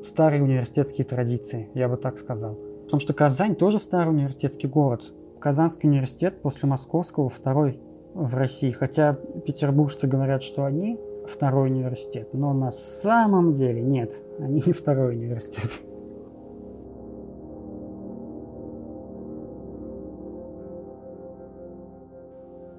старые 0.04 0.44
университетские 0.44 1.06
традиции, 1.06 1.70
я 1.74 1.88
бы 1.88 1.98
так 1.98 2.18
сказал. 2.18 2.58
Потому 2.86 3.00
что 3.00 3.14
Казань 3.14 3.56
тоже 3.56 3.80
старый 3.80 4.14
университетский 4.14 4.68
город. 4.68 5.02
Казанский 5.40 5.90
университет 5.90 6.42
после 6.42 6.70
Московского 6.70 7.30
второй 7.30 7.80
в 8.14 8.36
России. 8.36 8.72
Хотя 8.72 9.14
петербуржцы 9.14 10.08
говорят, 10.08 10.44
что 10.44 10.66
они 10.66 11.00
второй 11.28 11.70
университет, 11.70 12.30
но 12.34 12.54
на 12.54 12.72
самом 12.72 13.54
деле 13.54 13.82
нет, 13.82 14.14
они 14.40 14.62
не 14.66 14.74
второй 14.74 15.16
университет. 15.16 15.72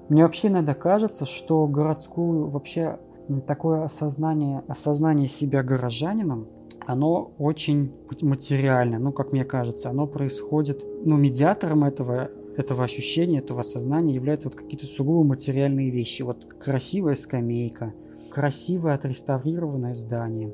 Мне 0.07 0.21
вообще 0.21 0.49
иногда 0.49 0.75
кажется, 0.75 1.25
что 1.25 1.65
городскую 1.65 2.47
вообще 2.47 2.99
такое 3.47 3.83
осознание, 3.83 4.63
осознание 4.67 5.27
себя 5.27 5.63
горожанином, 5.63 6.47
оно 6.85 7.31
очень 7.37 7.91
материально, 8.21 8.99
ну, 8.99 9.11
как 9.11 9.31
мне 9.31 9.43
кажется, 9.43 9.89
оно 9.89 10.07
происходит, 10.07 10.83
ну, 11.03 11.17
медиатором 11.17 11.83
этого 11.83 12.29
этого 12.57 12.83
ощущения, 12.83 13.39
этого 13.39 13.63
сознания 13.63 14.13
являются 14.13 14.49
вот 14.49 14.57
какие-то 14.57 14.85
сугубо 14.85 15.23
материальные 15.23 15.89
вещи. 15.89 16.21
Вот 16.21 16.45
красивая 16.45 17.15
скамейка, 17.15 17.93
красивое 18.31 18.93
отреставрированное 18.93 19.95
здание. 19.95 20.53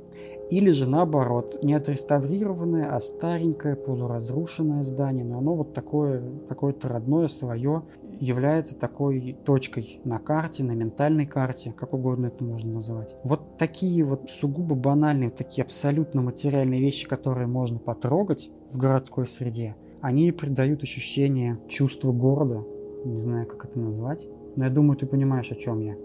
Или 0.49 0.71
же 0.71 0.87
наоборот, 0.87 1.63
не 1.63 1.73
отреставрированное, 1.73 2.93
а 2.93 2.99
старенькое, 2.99 3.77
полуразрушенное 3.77 4.83
здание, 4.83 5.23
но 5.23 5.37
оно 5.37 5.55
вот 5.55 5.73
такое, 5.73 6.21
какое-то 6.49 6.89
родное, 6.89 7.29
свое, 7.29 7.83
является 8.21 8.77
такой 8.77 9.35
точкой 9.45 9.99
на 10.05 10.19
карте, 10.19 10.63
на 10.63 10.71
ментальной 10.71 11.25
карте, 11.25 11.73
как 11.75 11.93
угодно 11.93 12.27
это 12.27 12.43
можно 12.43 12.71
назвать. 12.71 13.15
Вот 13.23 13.57
такие 13.57 14.03
вот 14.03 14.29
сугубо 14.29 14.75
банальные, 14.75 15.31
такие 15.31 15.63
абсолютно 15.63 16.21
материальные 16.21 16.79
вещи, 16.79 17.07
которые 17.07 17.47
можно 17.47 17.79
потрогать 17.79 18.51
в 18.71 18.77
городской 18.77 19.27
среде, 19.27 19.75
они 20.01 20.31
придают 20.31 20.83
ощущение 20.83 21.55
чувства 21.67 22.11
города, 22.11 22.63
не 23.05 23.19
знаю, 23.19 23.47
как 23.47 23.65
это 23.65 23.79
назвать, 23.79 24.27
но 24.55 24.65
я 24.65 24.69
думаю, 24.69 24.97
ты 24.97 25.07
понимаешь, 25.07 25.51
о 25.51 25.55
чем 25.55 25.79
я. 25.79 25.95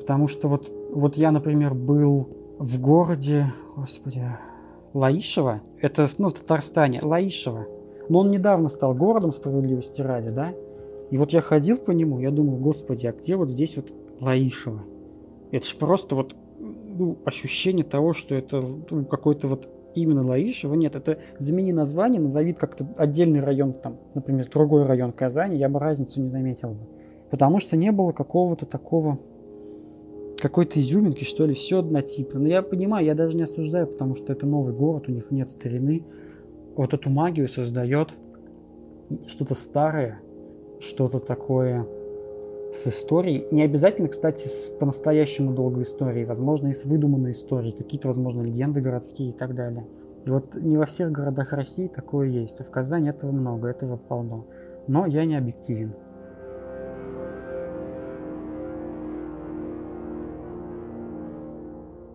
Потому 0.00 0.28
что 0.28 0.48
вот, 0.48 0.72
вот 0.92 1.16
я, 1.16 1.30
например, 1.30 1.74
был 1.74 2.28
в 2.58 2.80
городе, 2.80 3.52
господи, 3.76 4.24
Лаишево, 4.94 5.60
это, 5.80 6.08
ну, 6.16 6.30
в 6.30 6.32
Татарстане, 6.32 7.00
Лаишево. 7.02 7.66
Но 8.08 8.20
он 8.20 8.30
недавно 8.30 8.68
стал 8.68 8.94
городом 8.94 9.32
справедливости 9.32 10.00
ради, 10.00 10.32
да? 10.32 10.54
И 11.10 11.18
вот 11.18 11.32
я 11.32 11.40
ходил 11.40 11.76
по 11.76 11.92
нему, 11.92 12.18
я 12.18 12.30
думал, 12.30 12.56
господи, 12.56 13.06
а 13.06 13.12
где 13.12 13.36
вот 13.36 13.50
здесь 13.50 13.76
вот 13.76 13.92
Лаишево? 14.20 14.82
Это 15.52 15.66
же 15.66 15.76
просто 15.76 16.16
вот 16.16 16.34
ну, 16.58 17.18
ощущение 17.24 17.84
того, 17.84 18.12
что 18.12 18.34
это 18.34 18.64
ну, 18.90 19.04
какой-то 19.04 19.48
вот 19.48 19.68
именно 19.94 20.26
Лаишево. 20.26 20.74
Нет, 20.74 20.96
это 20.96 21.18
замени 21.38 21.72
название, 21.72 22.20
назови 22.20 22.52
как-то 22.52 22.86
отдельный 22.96 23.40
район, 23.40 23.72
там, 23.72 23.96
например, 24.14 24.48
другой 24.48 24.84
район 24.84 25.12
Казани, 25.12 25.56
я 25.56 25.68
бы 25.68 25.78
разницу 25.78 26.20
не 26.20 26.28
заметил 26.28 26.70
бы. 26.70 26.80
Потому 27.30 27.60
что 27.60 27.76
не 27.76 27.90
было 27.92 28.12
какого-то 28.12 28.66
такого, 28.66 29.18
какой-то 30.38 30.78
изюминки, 30.80 31.24
что 31.24 31.46
ли, 31.46 31.54
все 31.54 31.80
однотипно. 31.80 32.40
Но 32.40 32.48
я 32.48 32.62
понимаю, 32.62 33.06
я 33.06 33.14
даже 33.14 33.36
не 33.36 33.42
осуждаю, 33.42 33.86
потому 33.86 34.16
что 34.16 34.32
это 34.32 34.46
новый 34.46 34.72
город, 34.72 35.04
у 35.08 35.12
них 35.12 35.30
нет 35.30 35.50
старины. 35.50 36.04
Вот 36.76 36.94
эту 36.94 37.10
магию 37.10 37.48
создает 37.48 38.10
что-то 39.26 39.54
старое, 39.54 40.20
что-то 40.80 41.18
такое 41.18 41.86
с 42.74 42.86
историей. 42.86 43.46
Не 43.50 43.62
обязательно, 43.62 44.08
кстати, 44.08 44.48
с 44.48 44.68
по-настоящему 44.68 45.52
долгой 45.52 45.84
историей. 45.84 46.24
Возможно, 46.24 46.68
и 46.68 46.72
с 46.72 46.84
выдуманной 46.84 47.32
историей. 47.32 47.72
Какие-то, 47.72 48.08
возможно, 48.08 48.42
легенды 48.42 48.80
городские 48.80 49.30
и 49.30 49.32
так 49.32 49.54
далее. 49.54 49.86
И 50.24 50.30
вот 50.30 50.54
не 50.56 50.76
во 50.76 50.86
всех 50.86 51.12
городах 51.12 51.52
России 51.52 51.86
такое 51.86 52.28
есть. 52.28 52.60
А 52.60 52.64
в 52.64 52.70
Казани 52.70 53.08
этого 53.08 53.30
много, 53.30 53.68
этого 53.68 53.96
полно. 53.96 54.46
Но 54.88 55.06
я 55.06 55.24
не 55.24 55.36
объективен. 55.36 55.92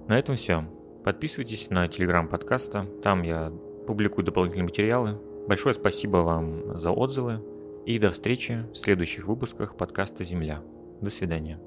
На 0.08 0.20
этом 0.20 0.36
все. 0.36 0.66
Подписывайтесь 1.04 1.70
на 1.70 1.88
телеграм 1.88 2.28
подкаста. 2.28 2.86
Там 3.02 3.24
я 3.24 3.52
публикую 3.88 4.26
дополнительные 4.26 4.66
материалы. 4.66 5.18
Большое 5.48 5.74
спасибо 5.74 6.18
вам 6.18 6.78
за 6.80 6.92
отзывы. 6.92 7.40
И 7.86 7.98
до 7.98 8.12
встречи 8.12 8.66
в 8.72 8.76
следующих 8.76 9.28
выпусках 9.28 9.76
подкаста 9.76 10.24
«Земля». 10.24 10.62
До 11.02 11.10
свидания. 11.10 11.60